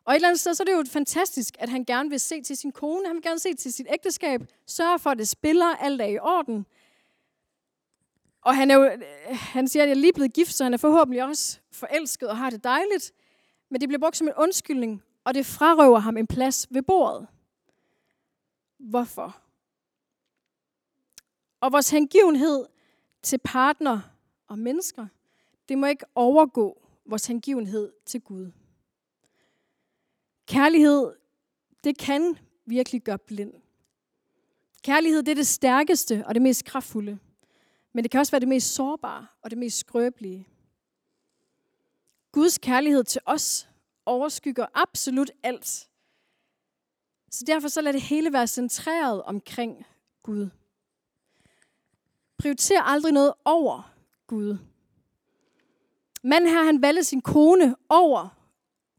Og 0.09 0.15
et 0.15 0.17
eller 0.17 0.29
andet 0.29 0.41
sted, 0.41 0.55
så 0.55 0.63
er 0.63 0.65
det 0.65 0.73
jo 0.73 0.85
fantastisk, 0.91 1.57
at 1.59 1.69
han 1.69 1.85
gerne 1.85 2.11
vil 2.11 2.21
se 2.21 2.43
til 2.43 2.57
sin 2.57 2.73
kone, 2.73 3.07
han 3.07 3.17
vil 3.17 3.23
gerne 3.23 3.39
se 3.39 3.55
til 3.55 3.73
sit 3.73 3.87
ægteskab, 3.91 4.41
sørge 4.67 4.99
for, 4.99 5.11
at 5.11 5.19
det 5.19 5.29
spiller, 5.29 5.67
alt 5.67 6.01
er 6.01 6.07
i 6.07 6.19
orden. 6.19 6.67
Og 8.41 8.57
han, 8.57 8.71
er 8.71 8.75
jo, 8.75 8.85
øh, 8.85 8.99
han 9.31 9.69
siger, 9.69 9.83
at 9.83 9.89
jeg 9.89 9.97
er 9.97 10.01
lige 10.01 10.13
blevet 10.13 10.33
gift, 10.33 10.55
så 10.55 10.65
han 10.65 10.75
er 10.75 10.79
forhåbentlig 10.79 11.25
også 11.25 11.61
forelsket 11.73 12.29
og 12.29 12.37
har 12.37 12.51
det 12.51 12.65
dejligt. 12.65 13.13
Men 13.71 13.81
det 13.81 13.89
bliver 13.89 14.01
brugt 14.01 14.17
som 14.17 14.27
en 14.27 14.35
undskyldning, 14.37 15.03
og 15.25 15.35
det 15.35 15.47
frarøver 15.47 15.99
ham 15.99 16.17
en 16.17 16.27
plads 16.27 16.67
ved 16.71 16.83
bordet. 16.83 17.27
Hvorfor? 18.79 19.41
Og 21.61 21.73
vores 21.73 21.91
hengivenhed 21.91 22.67
til 23.23 23.39
partner 23.45 24.01
og 24.47 24.59
mennesker, 24.59 25.07
det 25.69 25.79
må 25.79 25.87
ikke 25.87 26.05
overgå 26.15 26.83
vores 27.07 27.27
hengivenhed 27.27 27.93
til 28.07 28.21
Gud. 28.21 28.51
Kærlighed, 30.49 31.13
det 31.85 31.99
kan 31.99 32.39
virkelig 32.67 33.03
gøre 33.03 33.19
blind. 33.19 33.53
Kærlighed, 34.83 35.23
det 35.23 35.31
er 35.31 35.35
det 35.35 35.47
stærkeste 35.47 36.25
og 36.27 36.35
det 36.35 36.43
mest 36.43 36.65
kraftfulde. 36.65 37.19
Men 37.93 38.05
det 38.05 38.11
kan 38.11 38.21
også 38.21 38.33
være 38.33 38.41
det 38.41 38.49
mest 38.49 38.75
sårbare 38.75 39.27
og 39.43 39.51
det 39.51 39.59
mest 39.59 39.79
skrøbelige. 39.79 40.49
Guds 42.33 42.59
kærlighed 42.59 43.05
til 43.05 43.21
os 43.27 43.69
overskygger 44.07 44.67
absolut 44.75 45.31
alt. 45.43 45.89
Så 47.31 47.45
derfor 47.47 47.69
så 47.69 47.81
lad 47.81 47.93
det 47.93 48.03
hele 48.03 48.33
være 48.33 48.47
centreret 48.47 49.23
omkring 49.23 49.87
Gud. 50.23 50.49
Prioriter 52.39 52.83
aldrig 52.83 53.13
noget 53.13 53.35
over 53.45 53.95
Gud. 54.27 54.59
Manden 56.23 56.51
her, 56.51 56.65
han 56.65 56.83
valgte 56.83 57.05
sin 57.05 57.21
kone 57.21 57.77
over 57.89 58.29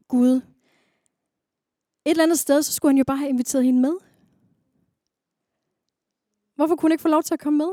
Gud. 0.08 0.40
Et 2.10 2.14
eller 2.14 2.22
andet 2.22 2.38
sted, 2.38 2.62
så 2.62 2.72
skulle 2.72 2.90
han 2.90 2.98
jo 2.98 3.04
bare 3.04 3.16
have 3.16 3.28
inviteret 3.28 3.64
hende 3.64 3.80
med. 3.80 3.96
Hvorfor 6.54 6.76
kunne 6.76 6.84
hun 6.84 6.92
ikke 6.92 7.02
få 7.02 7.08
lov 7.08 7.22
til 7.22 7.34
at 7.34 7.40
komme 7.40 7.56
med? 7.56 7.72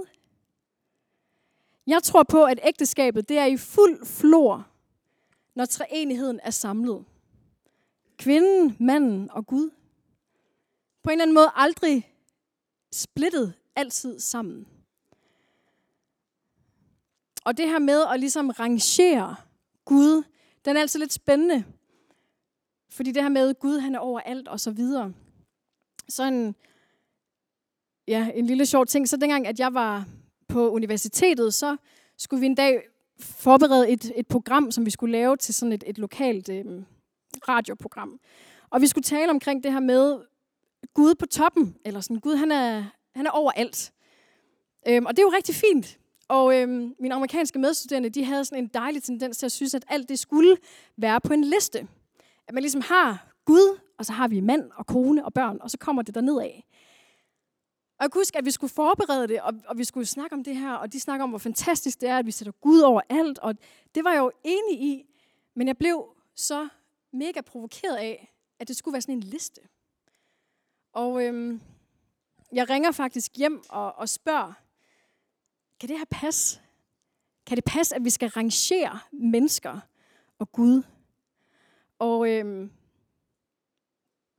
Jeg 1.88 2.04
tror 2.04 2.24
på, 2.24 2.44
at 2.44 2.60
ægteskabet 2.64 3.30
det 3.30 3.38
er 3.38 3.46
i 3.46 3.58
fuld 3.58 4.06
flor, 4.06 4.68
når 5.56 5.66
treenigheden 5.66 6.40
er 6.44 6.50
samlet. 6.50 7.06
Kvinden, 8.18 8.78
manden 8.80 9.32
og 9.32 9.48
Gud. 9.48 9.70
På 11.04 11.10
en 11.10 11.12
eller 11.12 11.24
anden 11.24 11.36
måde 11.36 11.52
aldrig 11.56 12.14
splittet, 12.92 13.54
altid 13.76 14.20
sammen. 14.20 14.68
Og 17.46 17.58
det 17.58 17.70
her 17.70 17.80
med 17.80 18.06
at 18.14 18.20
ligesom 18.20 18.50
rangere 18.50 19.36
Gud, 19.86 20.24
den 20.66 20.78
er 20.78 20.82
altså 20.82 20.98
lidt 21.00 21.14
spændende. 21.14 21.66
Fordi 22.98 23.12
det 23.12 23.24
her 23.24 23.30
med, 23.30 23.50
at 23.50 23.60
Gud 23.60 23.80
han 23.80 23.96
er 23.96 24.00
overalt 24.00 24.48
og 24.48 24.60
så 24.60 24.72
videre. 24.72 25.14
Så 26.10 26.24
en, 26.24 26.56
ja, 28.08 28.32
en 28.36 28.46
lille 28.46 28.66
sjov 28.66 28.86
ting. 28.86 29.10
Så 29.10 29.18
dengang, 29.18 29.48
at 29.48 29.60
jeg 29.60 29.74
var 29.74 30.06
på 30.48 30.70
universitetet, 30.70 31.54
så 31.54 31.78
skulle 32.18 32.40
vi 32.40 32.46
en 32.46 32.56
dag 32.56 32.82
forberede 33.20 33.90
et, 33.90 34.12
et 34.16 34.28
program, 34.28 34.72
som 34.72 34.86
vi 34.86 34.92
skulle 34.92 35.12
lave 35.12 35.38
til 35.38 35.54
sådan 35.54 35.74
et, 35.74 35.84
et 35.88 35.98
lokalt 35.98 36.50
øh, 36.50 36.66
radioprogram. 37.48 38.20
Og 38.70 38.82
vi 38.82 38.88
skulle 38.88 39.04
tale 39.04 39.30
omkring 39.30 39.64
det 39.64 39.72
her 39.72 39.80
med 39.80 40.20
Gud 40.94 41.16
på 41.16 41.26
toppen, 41.26 41.76
eller 41.86 42.02
sådan, 42.02 42.20
Gud 42.20 42.36
han 42.36 42.52
er, 42.52 42.84
han 43.16 43.26
er 43.26 43.32
overalt. 43.32 43.94
Øhm, 44.88 45.06
og 45.06 45.12
det 45.12 45.20
er 45.20 45.26
jo 45.26 45.34
rigtig 45.36 45.56
fint. 45.56 46.00
Og 46.28 46.62
øhm, 46.62 46.96
mine 47.00 47.16
amerikanske 47.16 47.60
medstuderende, 47.60 48.10
de 48.10 48.24
havde 48.24 48.46
sådan 48.46 48.64
en 48.64 48.70
dejlig 48.74 49.04
tendens 49.04 49.38
til 49.38 49.46
at 49.46 49.52
synes, 49.52 49.74
at 49.74 49.86
alt 49.88 50.10
det 50.10 50.20
skulle 50.20 50.58
være 50.98 51.22
på 51.22 51.34
en 51.34 51.44
liste. 51.44 51.88
At 52.48 52.54
man 52.54 52.64
ligesom 52.64 52.82
har 52.82 53.34
Gud, 53.46 53.80
og 53.98 54.06
så 54.06 54.14
har 54.14 54.28
vi 54.28 54.40
mand 54.40 54.72
og 54.76 54.86
kone 54.86 55.26
og 55.26 55.34
børn, 55.34 55.58
og 55.62 55.72
så 55.72 55.78
kommer 55.78 56.02
det 56.02 56.16
der 56.16 56.22
nedad. 56.22 56.62
Og 57.98 58.04
jeg 58.04 58.12
kan 58.12 58.20
huske, 58.20 58.38
at 58.38 58.46
vi 58.46 58.52
skulle 58.52 58.74
forberede 58.74 59.28
det, 59.28 59.42
og, 59.42 59.54
og 59.68 59.78
vi 59.78 59.84
skulle 59.84 60.06
snakke 60.06 60.36
om 60.36 60.44
det 60.44 60.56
her, 60.56 60.74
og 60.74 60.94
de 60.94 61.00
snakker 61.00 61.24
om, 61.24 61.30
hvor 61.30 61.40
fantastisk 61.40 62.02
det 62.02 62.10
er, 62.10 62.18
at 62.18 62.26
vi 62.26 62.32
sætter 62.32 62.52
Gud 62.52 62.80
over 62.80 63.02
alt, 63.10 63.40
og 63.40 63.56
det 63.96 64.04
var 64.04 64.12
jeg 64.12 64.20
jo 64.20 64.32
enig 64.44 64.82
i, 64.82 65.06
men 65.56 65.68
jeg 65.68 65.78
blev 65.78 66.16
så 66.36 66.68
mega 67.14 67.42
provokeret 67.42 67.96
af, 67.96 68.34
at 68.60 68.68
det 68.68 68.78
skulle 68.78 68.94
være 68.94 69.02
sådan 69.02 69.16
en 69.16 69.24
liste. 69.24 69.62
Og 70.94 71.26
øhm, 71.26 71.62
jeg 72.52 72.70
ringer 72.70 72.92
faktisk 72.92 73.38
hjem 73.38 73.64
og, 73.70 73.96
og 73.96 74.10
spørger, 74.10 74.54
kan 75.80 75.90
det 75.90 75.98
her 75.98 76.06
passe? 76.12 76.62
Kan 77.46 77.56
det 77.56 77.66
passe, 77.66 77.96
at 77.96 78.04
vi 78.04 78.10
skal 78.10 78.30
rangere 78.30 79.00
mennesker 79.12 79.80
og 80.40 80.52
Gud? 80.52 80.84
Og 82.00 82.30
øhm, 82.30 82.72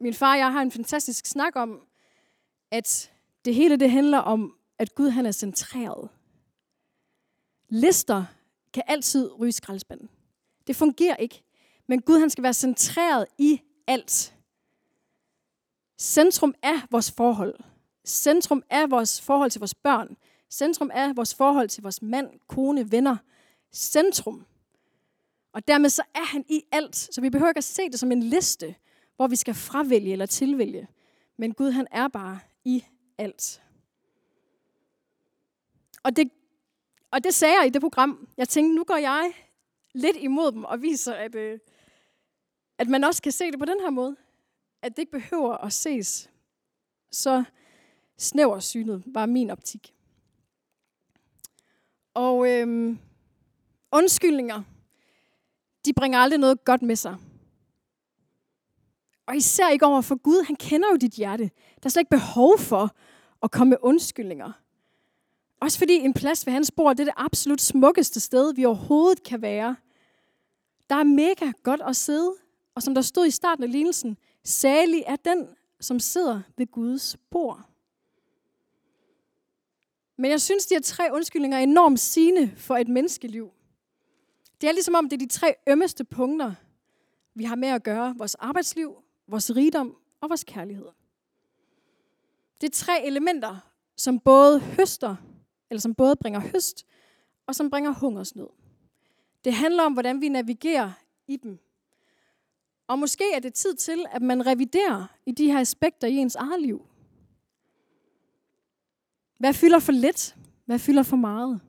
min 0.00 0.14
far 0.14 0.32
og 0.32 0.38
jeg 0.38 0.52
har 0.52 0.62
en 0.62 0.70
fantastisk 0.70 1.26
snak 1.26 1.56
om, 1.56 1.80
at 2.70 3.12
det 3.44 3.54
hele 3.54 3.76
det 3.76 3.90
handler 3.90 4.18
om, 4.18 4.56
at 4.78 4.94
Gud 4.94 5.08
han 5.08 5.26
er 5.26 5.32
centreret. 5.32 6.08
Lister 7.68 8.24
kan 8.72 8.82
altid 8.86 9.40
ryge 9.40 9.52
skraldespanden. 9.52 10.08
Det 10.66 10.76
fungerer 10.76 11.16
ikke. 11.16 11.42
Men 11.86 12.02
Gud 12.02 12.18
han 12.18 12.30
skal 12.30 12.44
være 12.44 12.54
centreret 12.54 13.26
i 13.38 13.60
alt. 13.86 14.34
Centrum 16.00 16.54
er 16.62 16.80
vores 16.90 17.10
forhold. 17.10 17.54
Centrum 18.06 18.62
er 18.70 18.86
vores 18.86 19.20
forhold 19.20 19.50
til 19.50 19.58
vores 19.58 19.74
børn. 19.74 20.16
Centrum 20.50 20.90
er 20.94 21.12
vores 21.12 21.34
forhold 21.34 21.68
til 21.68 21.82
vores 21.82 22.02
mand, 22.02 22.30
kone, 22.46 22.92
venner. 22.92 23.16
Centrum. 23.72 24.46
Og 25.58 25.68
dermed 25.68 25.88
så 25.90 26.02
er 26.14 26.24
han 26.24 26.44
i 26.48 26.62
alt. 26.72 26.96
Så 26.96 27.20
vi 27.20 27.30
behøver 27.30 27.50
ikke 27.50 27.58
at 27.58 27.64
se 27.64 27.82
det 27.90 28.00
som 28.00 28.12
en 28.12 28.22
liste, 28.22 28.74
hvor 29.16 29.26
vi 29.26 29.36
skal 29.36 29.54
fravælge 29.54 30.12
eller 30.12 30.26
tilvælge. 30.26 30.88
Men 31.36 31.54
Gud 31.54 31.70
han 31.70 31.86
er 31.90 32.08
bare 32.08 32.40
i 32.64 32.84
alt. 33.18 33.62
Og 36.02 36.16
det, 36.16 36.30
og 37.10 37.24
det 37.24 37.34
sagde 37.34 37.54
jeg 37.58 37.66
i 37.66 37.70
det 37.70 37.80
program. 37.80 38.28
Jeg 38.36 38.48
tænkte, 38.48 38.74
nu 38.74 38.84
går 38.84 38.96
jeg 38.96 39.32
lidt 39.94 40.16
imod 40.16 40.52
dem 40.52 40.64
og 40.64 40.82
viser, 40.82 41.14
at, 41.14 41.34
øh, 41.34 41.58
at 42.78 42.88
man 42.88 43.04
også 43.04 43.22
kan 43.22 43.32
se 43.32 43.50
det 43.50 43.58
på 43.58 43.64
den 43.64 43.80
her 43.80 43.90
måde. 43.90 44.16
At 44.82 44.96
det 44.96 44.98
ikke 44.98 45.12
behøver 45.12 45.54
at 45.54 45.72
ses 45.72 46.30
så 47.10 47.44
snæver 48.18 48.60
synet, 48.60 49.02
var 49.06 49.26
min 49.26 49.50
optik. 49.50 49.94
Og 52.14 52.50
øhm, 52.50 52.98
undskyldninger, 53.92 54.62
de 55.88 55.92
bringer 55.92 56.18
aldrig 56.18 56.40
noget 56.40 56.64
godt 56.64 56.82
med 56.82 56.96
sig. 56.96 57.16
Og 59.26 59.36
især 59.36 59.68
ikke 59.68 59.86
over 59.86 60.00
for 60.00 60.16
Gud, 60.16 60.44
han 60.46 60.56
kender 60.56 60.88
jo 60.90 60.96
dit 60.96 61.12
hjerte. 61.12 61.44
Der 61.44 61.84
er 61.84 61.88
slet 61.88 62.00
ikke 62.00 62.10
behov 62.10 62.58
for 62.58 62.96
at 63.42 63.50
komme 63.50 63.70
med 63.70 63.78
undskyldninger. 63.82 64.52
Også 65.60 65.78
fordi 65.78 65.94
en 65.94 66.14
plads 66.14 66.46
ved 66.46 66.52
hans 66.52 66.70
bord, 66.70 66.96
det 66.96 67.00
er 67.00 67.04
det 67.04 67.14
absolut 67.16 67.60
smukkeste 67.60 68.20
sted, 68.20 68.54
vi 68.54 68.64
overhovedet 68.64 69.22
kan 69.22 69.42
være. 69.42 69.76
Der 70.90 70.96
er 70.96 71.04
mega 71.04 71.52
godt 71.62 71.80
at 71.80 71.96
sidde. 71.96 72.34
Og 72.74 72.82
som 72.82 72.94
der 72.94 73.02
stod 73.02 73.26
i 73.26 73.30
starten 73.30 73.64
af 73.64 73.72
lignelsen, 73.72 74.16
salig 74.44 75.04
er 75.06 75.16
den, 75.16 75.48
som 75.80 76.00
sidder 76.00 76.40
ved 76.56 76.66
Guds 76.66 77.16
bord. 77.30 77.60
Men 80.16 80.30
jeg 80.30 80.40
synes, 80.40 80.66
de 80.66 80.74
her 80.74 80.82
tre 80.82 81.08
undskyldninger 81.12 81.58
er 81.58 81.62
enormt 81.62 82.00
sigende 82.00 82.52
for 82.56 82.76
et 82.76 82.88
menneskeliv. 82.88 83.52
Det 84.60 84.68
er 84.68 84.72
ligesom 84.72 84.94
om, 84.94 85.08
det 85.08 85.22
er 85.22 85.26
de 85.26 85.32
tre 85.32 85.54
ømmeste 85.68 86.04
punkter, 86.04 86.54
vi 87.34 87.44
har 87.44 87.56
med 87.56 87.68
at 87.68 87.82
gøre. 87.82 88.14
Vores 88.18 88.34
arbejdsliv, 88.34 89.02
vores 89.26 89.56
rigdom 89.56 89.96
og 90.20 90.28
vores 90.28 90.44
kærlighed. 90.44 90.86
Det 92.60 92.66
er 92.66 92.72
tre 92.72 93.06
elementer, 93.06 93.56
som 93.96 94.20
både 94.20 94.60
høster, 94.60 95.16
eller 95.70 95.80
som 95.80 95.94
både 95.94 96.16
bringer 96.16 96.40
høst, 96.40 96.86
og 97.46 97.54
som 97.54 97.70
bringer 97.70 97.90
hungersnød. 97.90 98.48
Det 99.44 99.54
handler 99.54 99.82
om, 99.82 99.92
hvordan 99.92 100.20
vi 100.20 100.28
navigerer 100.28 100.92
i 101.26 101.36
dem. 101.36 101.58
Og 102.86 102.98
måske 102.98 103.24
er 103.34 103.40
det 103.40 103.54
tid 103.54 103.74
til, 103.74 104.06
at 104.10 104.22
man 104.22 104.46
reviderer 104.46 105.06
i 105.26 105.32
de 105.32 105.52
her 105.52 105.60
aspekter 105.60 106.08
i 106.08 106.16
ens 106.16 106.34
eget 106.34 106.62
liv. 106.62 106.86
Hvad 109.38 109.54
fylder 109.54 109.78
for 109.78 109.92
lidt? 109.92 110.36
Hvad 110.64 110.78
fylder 110.78 111.02
for 111.02 111.16
meget? 111.16 111.60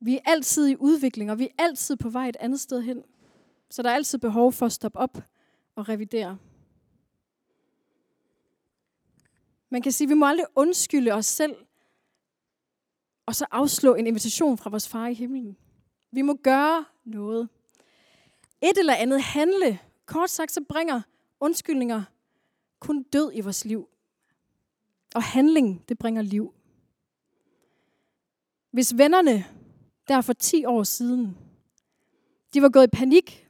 Vi 0.00 0.16
er 0.16 0.20
altid 0.24 0.68
i 0.68 0.76
udvikling, 0.76 1.30
og 1.30 1.38
vi 1.38 1.44
er 1.44 1.62
altid 1.64 1.96
på 1.96 2.08
vej 2.08 2.28
et 2.28 2.36
andet 2.40 2.60
sted 2.60 2.82
hen. 2.82 3.02
Så 3.70 3.82
der 3.82 3.90
er 3.90 3.94
altid 3.94 4.18
behov 4.18 4.52
for 4.52 4.66
at 4.66 4.72
stoppe 4.72 4.98
op 4.98 5.18
og 5.74 5.88
revidere. 5.88 6.38
Man 9.70 9.82
kan 9.82 9.92
sige, 9.92 10.06
at 10.06 10.08
vi 10.08 10.14
må 10.14 10.26
aldrig 10.26 10.46
undskylde 10.56 11.12
os 11.12 11.26
selv, 11.26 11.56
og 13.26 13.34
så 13.34 13.46
afslå 13.50 13.94
en 13.94 14.06
invitation 14.06 14.58
fra 14.58 14.70
vores 14.70 14.88
far 14.88 15.06
i 15.06 15.14
himlen. 15.14 15.56
Vi 16.10 16.22
må 16.22 16.34
gøre 16.34 16.84
noget. 17.04 17.48
Et 18.62 18.78
eller 18.78 18.94
andet 18.94 19.22
handle. 19.22 19.78
Kort 20.06 20.30
sagt, 20.30 20.52
så 20.52 20.64
bringer 20.68 21.00
undskyldninger 21.40 22.02
kun 22.80 23.02
død 23.02 23.30
i 23.34 23.40
vores 23.40 23.64
liv. 23.64 23.88
Og 25.14 25.22
handling, 25.22 25.88
det 25.88 25.98
bringer 25.98 26.22
liv. 26.22 26.54
Hvis 28.70 28.98
vennerne 28.98 29.44
der 30.08 30.20
for 30.20 30.32
10 30.32 30.64
år 30.64 30.82
siden, 30.82 31.38
de 32.54 32.62
var 32.62 32.68
gået 32.68 32.86
i 32.86 32.96
panik, 32.96 33.48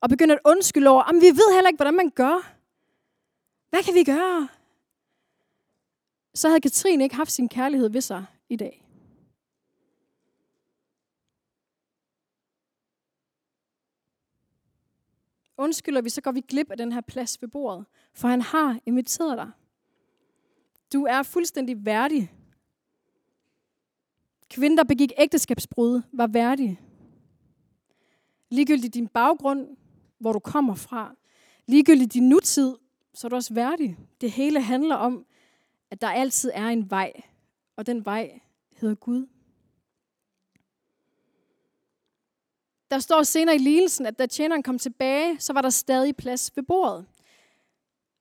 og 0.00 0.08
begyndte 0.08 0.34
at 0.34 0.40
undskylde 0.44 0.90
over, 0.90 1.02
at 1.02 1.14
vi 1.14 1.26
ved 1.26 1.54
heller 1.54 1.68
ikke, 1.68 1.78
hvordan 1.78 1.94
man 1.94 2.10
gør. 2.10 2.54
Hvad 3.70 3.82
kan 3.82 3.94
vi 3.94 4.04
gøre? 4.04 4.48
Så 6.34 6.48
havde 6.48 6.60
Katrine 6.60 7.04
ikke 7.04 7.16
haft 7.16 7.32
sin 7.32 7.48
kærlighed 7.48 7.90
ved 7.90 8.00
sig 8.00 8.24
i 8.48 8.56
dag. 8.56 8.82
Undskylder 15.56 16.00
vi, 16.00 16.10
så 16.10 16.20
går 16.20 16.32
vi 16.32 16.40
glip 16.40 16.70
af 16.70 16.76
den 16.76 16.92
her 16.92 17.00
plads 17.00 17.42
ved 17.42 17.48
bordet, 17.48 17.86
for 18.14 18.28
han 18.28 18.40
har 18.40 18.80
inviteret 18.86 19.38
dig. 19.38 19.50
Du 20.92 21.04
er 21.04 21.22
fuldstændig 21.22 21.86
værdig. 21.86 22.32
Kvinden, 24.52 24.78
der 24.78 24.84
begik 24.84 25.12
ægteskabsbrud, 25.18 26.02
var 26.12 26.26
værdig. 26.26 26.80
Ligegyldigt 28.50 28.94
din 28.94 29.08
baggrund, 29.08 29.76
hvor 30.18 30.32
du 30.32 30.38
kommer 30.38 30.74
fra, 30.74 31.14
ligegyldigt 31.66 32.12
din 32.12 32.28
nutid, 32.28 32.76
så 33.14 33.26
er 33.26 33.28
du 33.28 33.36
også 33.36 33.54
værdig. 33.54 33.96
Det 34.20 34.30
hele 34.30 34.60
handler 34.60 34.94
om, 34.94 35.26
at 35.90 36.00
der 36.00 36.08
altid 36.08 36.50
er 36.54 36.66
en 36.66 36.90
vej, 36.90 37.12
og 37.76 37.86
den 37.86 38.04
vej 38.04 38.40
hedder 38.76 38.94
Gud. 38.94 39.26
Der 42.90 42.98
står 42.98 43.22
senere 43.22 43.54
i 43.54 43.58
lignelsen, 43.58 44.06
at 44.06 44.18
da 44.18 44.26
tjeneren 44.26 44.62
kom 44.62 44.78
tilbage, 44.78 45.40
så 45.40 45.52
var 45.52 45.62
der 45.62 45.70
stadig 45.70 46.16
plads 46.16 46.56
ved 46.56 46.62
bordet. 46.62 47.06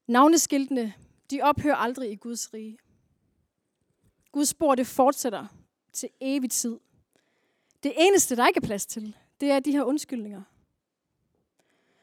Navneskiltene, 0.07 0.93
de 1.31 1.41
ophører 1.41 1.75
aldrig 1.75 2.11
i 2.11 2.15
Guds 2.15 2.53
rige. 2.53 2.77
Guds 4.31 4.49
spor, 4.49 4.75
det 4.75 4.87
fortsætter 4.87 5.47
til 5.93 6.09
evig 6.21 6.51
tid. 6.51 6.79
Det 7.83 7.93
eneste, 7.97 8.35
der 8.35 8.47
ikke 8.47 8.57
er 8.57 8.67
plads 8.67 8.85
til, 8.85 9.17
det 9.41 9.51
er 9.51 9.59
de 9.59 9.71
her 9.71 9.83
undskyldninger. 9.83 10.41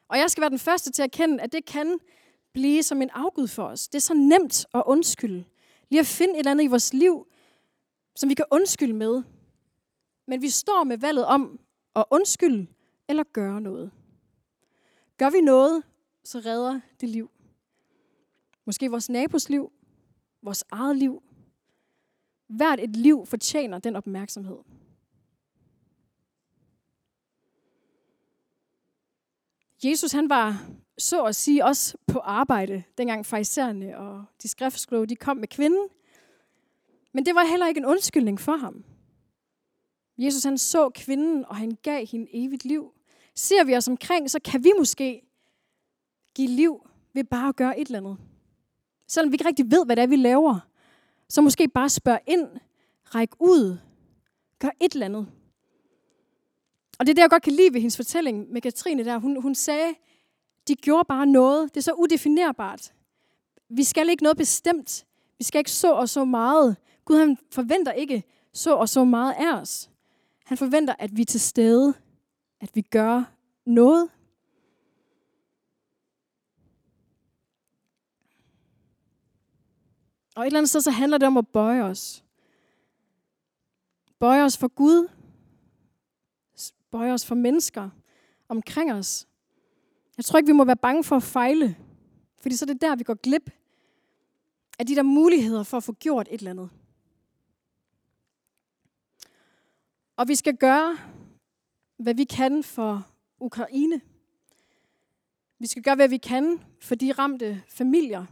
Og 0.09 0.19
jeg 0.19 0.31
skal 0.31 0.41
være 0.41 0.51
den 0.51 0.59
første 0.59 0.93
til 0.93 1.03
at 1.03 1.07
erkende, 1.07 1.43
at 1.43 1.53
det 1.53 1.65
kan 1.65 1.99
blive 2.53 2.83
som 2.83 3.03
en 3.03 3.11
afgud 3.11 3.49
for 3.49 3.65
os. 3.65 3.89
Det 3.89 3.99
er 3.99 4.01
så 4.01 4.15
nemt 4.15 4.67
at 4.75 4.83
undskylde. 4.87 5.45
Lige 5.89 6.01
at 6.01 6.07
finde 6.07 6.35
et 6.35 6.39
eller 6.39 6.51
andet 6.51 6.65
i 6.65 6.67
vores 6.67 6.95
liv, 6.95 7.27
som 8.17 8.29
vi 8.29 8.35
kan 8.35 8.45
undskylde 8.51 8.93
med. 8.93 9.23
Men 10.27 10.43
vi 10.43 10.49
står 10.49 10.85
med 10.85 10.99
valget 10.99 11.25
om 11.25 11.61
at 11.97 12.05
undskylde 12.11 12.67
eller 13.09 13.23
gøre 13.23 13.61
noget. 13.61 13.91
Gør 15.17 15.31
vi 15.31 15.41
noget, 15.41 15.83
så 16.25 16.39
redder 16.39 16.81
det 17.01 17.09
liv. 17.09 17.31
Måske 18.65 18.91
vores 18.91 19.09
nabos 19.09 19.49
liv, 19.49 19.73
vores 20.43 20.65
eget 20.71 20.97
liv. 20.97 21.23
Hvert 22.49 22.81
et 22.81 22.97
liv 22.97 23.27
fortjener 23.27 23.79
den 23.79 23.97
opmærksomhed. 23.97 24.59
Jesus 29.85 30.13
han 30.13 30.29
var 30.29 30.67
så 30.99 31.25
at 31.25 31.37
sige 31.37 31.65
også 31.65 31.97
på 32.07 32.19
arbejde, 32.19 32.83
dengang 32.99 33.27
farisæerne 33.27 33.99
og 33.99 34.25
de 34.43 34.49
skriftskloge 34.49 35.07
de 35.07 35.17
kom 35.17 35.37
med 35.37 35.49
kvinden. 35.49 35.89
Men 37.13 37.27
det 37.27 37.35
var 37.35 37.45
heller 37.45 37.67
ikke 37.67 37.79
en 37.79 37.87
undskyldning 37.87 38.41
for 38.41 38.57
ham. 38.57 38.85
Jesus 40.19 40.45
han 40.45 40.59
så 40.59 40.91
kvinden, 40.91 41.45
og 41.45 41.57
han 41.57 41.79
gav 41.83 42.07
hende 42.07 42.29
evigt 42.33 42.65
liv. 42.65 42.93
Ser 43.35 43.65
vi 43.65 43.77
os 43.77 43.89
omkring, 43.89 44.31
så 44.31 44.41
kan 44.41 44.65
vi 44.65 44.73
måske 44.79 45.23
give 46.35 46.49
liv 46.49 46.89
ved 47.13 47.25
bare 47.25 47.49
at 47.49 47.57
gøre 47.57 47.81
et 47.81 47.87
eller 47.87 47.99
andet. 47.99 48.17
Selvom 49.07 49.33
vi 49.33 49.35
ikke 49.35 49.49
rigtig 49.49 49.71
ved, 49.71 49.87
hvad 49.87 49.97
det 49.97 50.03
er, 50.03 50.07
vi 50.07 50.17
laver, 50.17 50.61
så 51.29 51.41
måske 51.41 51.69
bare 51.69 51.89
spørg 51.89 52.19
ind, 52.27 52.49
ræk 53.05 53.31
ud, 53.39 53.79
gør 54.59 54.71
et 54.81 54.93
eller 54.93 55.07
andet. 55.07 55.27
Og 56.99 57.07
det 57.07 57.11
er 57.11 57.15
det, 57.15 57.23
jeg 57.23 57.31
godt 57.31 57.43
kan 57.43 57.53
lide 57.53 57.75
ved 57.75 57.81
hendes 57.81 57.97
fortælling 57.97 58.53
med 58.53 58.61
Katrine 58.61 59.05
der. 59.05 59.19
Hun, 59.19 59.43
hun 59.43 59.55
sagde, 59.55 59.95
de 60.69 60.75
gjorde 60.75 61.05
bare 61.09 61.27
noget. 61.27 61.75
Det 61.75 61.81
er 61.81 61.83
så 61.83 61.93
udefinerbart. 61.93 62.93
Vi 63.69 63.85
skal 63.85 64.09
ikke 64.09 64.23
noget 64.23 64.37
bestemt. 64.37 65.07
Vi 65.39 65.45
skal 65.45 65.59
ikke 65.59 65.71
så 65.71 65.93
og 65.93 66.09
så 66.09 66.25
meget. 66.25 66.77
Gud 67.05 67.17
han 67.17 67.39
forventer 67.53 67.93
ikke 67.93 68.23
så 68.53 68.75
og 68.75 68.89
så 68.89 69.05
meget 69.05 69.35
af 69.39 69.61
os. 69.61 69.91
Han 70.45 70.59
forventer, 70.59 70.95
at 70.99 71.17
vi 71.17 71.23
er 71.23 71.27
til 71.27 71.41
stede. 71.41 71.95
At 72.61 72.71
vi 72.75 72.81
gør 72.81 73.25
noget. 73.67 74.09
Og 80.39 80.45
et 80.45 80.47
eller 80.47 80.59
andet 80.59 80.69
sted, 80.69 80.81
så 80.81 80.91
handler 80.91 81.19
det 81.19 81.27
om 81.27 81.37
at 81.37 81.49
bøje 81.49 81.83
os. 81.83 82.25
Bøje 84.19 84.43
os 84.43 84.57
for 84.57 84.69
Gud. 84.69 85.09
Bøje 86.91 87.13
os 87.13 87.27
for 87.27 87.35
mennesker 87.35 87.91
omkring 88.49 88.93
os. 88.93 89.29
Jeg 90.17 90.25
tror 90.25 90.39
ikke, 90.39 90.47
vi 90.47 90.53
må 90.53 90.65
være 90.65 90.77
bange 90.77 91.05
for 91.05 91.17
at 91.17 91.23
fejle. 91.23 91.77
Fordi 92.41 92.57
så 92.57 92.65
er 92.65 92.67
det 92.67 92.81
der, 92.81 92.97
vi 92.97 93.05
går 93.05 93.15
glip 93.15 93.51
af 94.79 94.87
de 94.87 94.97
der 94.97 95.03
muligheder 95.03 95.63
for 95.63 95.77
at 95.77 95.85
få 95.85 95.93
gjort 95.93 96.29
et 96.31 96.39
eller 96.39 96.51
andet. 96.51 96.71
Og 100.17 100.29
vi 100.29 100.35
skal 100.35 100.57
gøre, 100.57 100.99
hvad 101.97 102.15
vi 102.15 102.25
kan 102.25 102.63
for 102.63 103.07
Ukraine. 103.41 104.01
Vi 105.59 105.67
skal 105.67 105.83
gøre, 105.83 105.97
hvad 105.97 106.09
vi 106.09 106.17
kan 106.17 106.61
for 106.81 106.95
de 106.95 107.13
ramte 107.13 107.63
familier, 107.69 108.27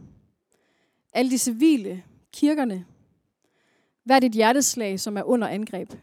alle 1.13 1.31
de 1.31 1.37
civile, 1.37 2.03
kirkerne. 2.31 2.85
Hver 4.03 4.19
dit 4.19 4.31
hjerteslag, 4.31 4.99
som 4.99 5.17
er 5.17 5.23
under 5.23 5.47
angreb. 5.47 5.93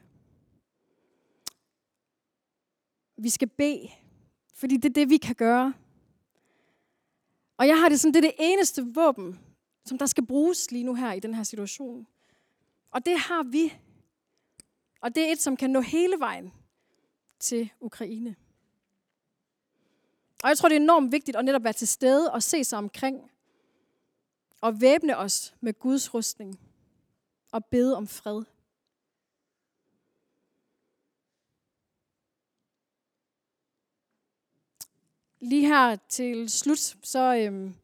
Vi 3.16 3.30
skal 3.30 3.48
bede, 3.48 3.88
fordi 4.54 4.76
det 4.76 4.88
er 4.88 4.92
det, 4.92 5.10
vi 5.10 5.16
kan 5.16 5.34
gøre. 5.34 5.74
Og 7.56 7.66
jeg 7.66 7.80
har 7.80 7.88
det 7.88 8.00
sådan, 8.00 8.14
det 8.14 8.24
er 8.24 8.30
det 8.30 8.34
eneste 8.38 8.86
våben, 8.94 9.40
som 9.84 9.98
der 9.98 10.06
skal 10.06 10.26
bruges 10.26 10.70
lige 10.70 10.84
nu 10.84 10.94
her 10.94 11.12
i 11.12 11.20
den 11.20 11.34
her 11.34 11.42
situation. 11.42 12.06
Og 12.90 13.06
det 13.06 13.18
har 13.18 13.42
vi. 13.42 13.74
Og 15.00 15.14
det 15.14 15.28
er 15.28 15.32
et, 15.32 15.40
som 15.40 15.56
kan 15.56 15.70
nå 15.70 15.80
hele 15.80 16.16
vejen 16.18 16.52
til 17.40 17.70
Ukraine. 17.80 18.36
Og 20.42 20.48
jeg 20.48 20.58
tror, 20.58 20.68
det 20.68 20.76
er 20.76 20.80
enormt 20.80 21.12
vigtigt 21.12 21.36
at 21.36 21.44
netop 21.44 21.64
være 21.64 21.72
til 21.72 21.88
stede 21.88 22.32
og 22.32 22.42
se 22.42 22.64
sig 22.64 22.78
omkring. 22.78 23.30
Og 24.60 24.80
væbne 24.80 25.16
os 25.16 25.54
med 25.60 25.78
Guds 25.78 26.14
rustning. 26.14 26.60
Og 27.52 27.64
bede 27.64 27.96
om 27.96 28.06
fred. 28.08 28.44
Lige 35.40 35.66
her 35.66 35.96
til 36.08 36.50
slut, 36.50 36.78
så, 37.02 37.36
øhm, 37.36 37.74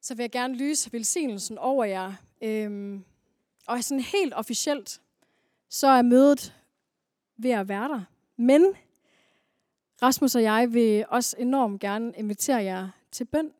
så 0.00 0.14
vil 0.14 0.22
jeg 0.22 0.30
gerne 0.30 0.56
lyse 0.56 0.92
velsignelsen 0.92 1.58
over 1.58 1.84
jer. 1.84 2.12
Øhm, 2.42 3.04
og 3.66 3.84
sådan 3.84 4.00
helt 4.00 4.34
officielt, 4.34 5.00
så 5.68 5.86
er 5.86 6.02
mødet 6.02 6.54
ved 7.36 7.50
at 7.50 7.68
være 7.68 7.88
der. 7.88 8.04
Men 8.36 8.74
Rasmus 10.02 10.34
og 10.34 10.42
jeg 10.42 10.72
vil 10.72 11.04
også 11.08 11.36
enormt 11.38 11.80
gerne 11.80 12.12
invitere 12.16 12.62
jer 12.62 12.88
til 13.10 13.24
bøn. 13.24 13.52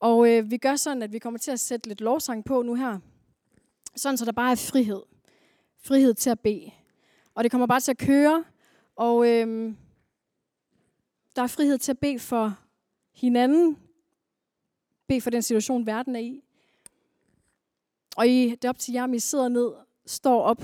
Og 0.00 0.30
øh, 0.30 0.50
vi 0.50 0.56
gør 0.56 0.76
sådan, 0.76 1.02
at 1.02 1.12
vi 1.12 1.18
kommer 1.18 1.38
til 1.38 1.50
at 1.50 1.60
sætte 1.60 1.88
lidt 1.88 2.00
lovsang 2.00 2.44
på 2.44 2.62
nu 2.62 2.74
her. 2.74 2.98
Sådan, 3.96 4.16
så 4.16 4.24
der 4.24 4.32
bare 4.32 4.50
er 4.50 4.56
frihed. 4.56 5.02
Frihed 5.78 6.14
til 6.14 6.30
at 6.30 6.40
bede. 6.40 6.70
Og 7.34 7.44
det 7.44 7.50
kommer 7.50 7.66
bare 7.66 7.80
til 7.80 7.90
at 7.90 7.98
køre. 7.98 8.44
Og 8.96 9.28
øh, 9.28 9.74
der 11.36 11.42
er 11.42 11.46
frihed 11.46 11.78
til 11.78 11.92
at 11.92 11.98
bede 11.98 12.18
for 12.18 12.58
hinanden. 13.14 13.78
Bede 15.06 15.20
for 15.20 15.30
den 15.30 15.42
situation, 15.42 15.86
verden 15.86 16.16
er 16.16 16.20
i. 16.20 16.42
Og 18.16 18.28
I, 18.28 18.50
det 18.50 18.64
er 18.64 18.68
op 18.68 18.78
til 18.78 18.92
jer, 18.94 19.04
om 19.04 19.14
I 19.14 19.18
sidder 19.18 19.48
ned, 19.48 19.72
står 20.06 20.42
op, 20.42 20.62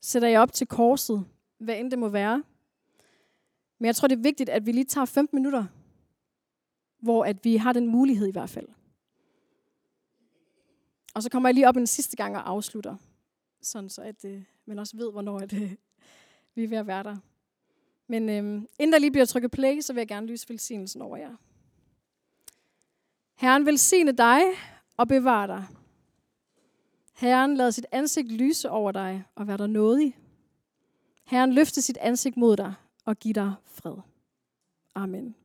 sætter 0.00 0.28
jer 0.28 0.40
op 0.40 0.52
til 0.52 0.66
korset, 0.66 1.24
hvad 1.58 1.78
end 1.78 1.90
det 1.90 1.98
må 1.98 2.08
være. 2.08 2.42
Men 3.78 3.86
jeg 3.86 3.96
tror, 3.96 4.08
det 4.08 4.18
er 4.18 4.22
vigtigt, 4.22 4.50
at 4.50 4.66
vi 4.66 4.72
lige 4.72 4.84
tager 4.84 5.04
15 5.04 5.36
minutter, 5.36 5.64
hvor 6.98 7.24
at 7.24 7.44
vi 7.44 7.56
har 7.56 7.72
den 7.72 7.86
mulighed 7.86 8.28
i 8.28 8.32
hvert 8.32 8.50
fald. 8.50 8.68
Og 11.14 11.22
så 11.22 11.30
kommer 11.30 11.48
jeg 11.48 11.54
lige 11.54 11.68
op 11.68 11.76
en 11.76 11.86
sidste 11.86 12.16
gang 12.16 12.36
og 12.36 12.48
afslutter, 12.50 12.96
sådan 13.62 13.90
så 13.90 14.02
at 14.02 14.24
øh, 14.24 14.42
man 14.66 14.78
også 14.78 14.96
ved, 14.96 15.12
hvornår 15.12 15.38
at, 15.38 15.52
øh, 15.52 15.74
vi 16.54 16.64
er 16.64 16.68
ved 16.68 16.78
at 16.78 16.86
være 16.86 17.02
der. 17.02 17.16
Men 18.06 18.28
øh, 18.28 18.62
inden 18.78 18.92
der 18.92 18.98
lige 18.98 19.10
bliver 19.10 19.24
trykket 19.24 19.50
play, 19.50 19.80
så 19.80 19.92
vil 19.92 20.00
jeg 20.00 20.08
gerne 20.08 20.26
lyse 20.26 20.48
velsignelsen 20.48 21.02
over 21.02 21.16
jer. 21.16 21.36
Herren 23.34 23.66
velsigne 23.66 24.12
dig 24.12 24.40
og 24.96 25.08
bevare 25.08 25.46
dig. 25.46 25.66
Herren 27.14 27.56
lad 27.56 27.72
sit 27.72 27.86
ansigt 27.92 28.32
lyse 28.32 28.70
over 28.70 28.92
dig 28.92 29.24
og 29.34 29.46
være 29.46 29.56
dig 29.56 29.68
nådig. 29.68 30.18
Herren 31.24 31.52
løfte 31.52 31.82
sit 31.82 31.96
ansigt 31.96 32.36
mod 32.36 32.56
dig 32.56 32.74
og 33.04 33.16
give 33.16 33.34
dig 33.34 33.54
fred. 33.64 33.96
Amen. 34.94 35.37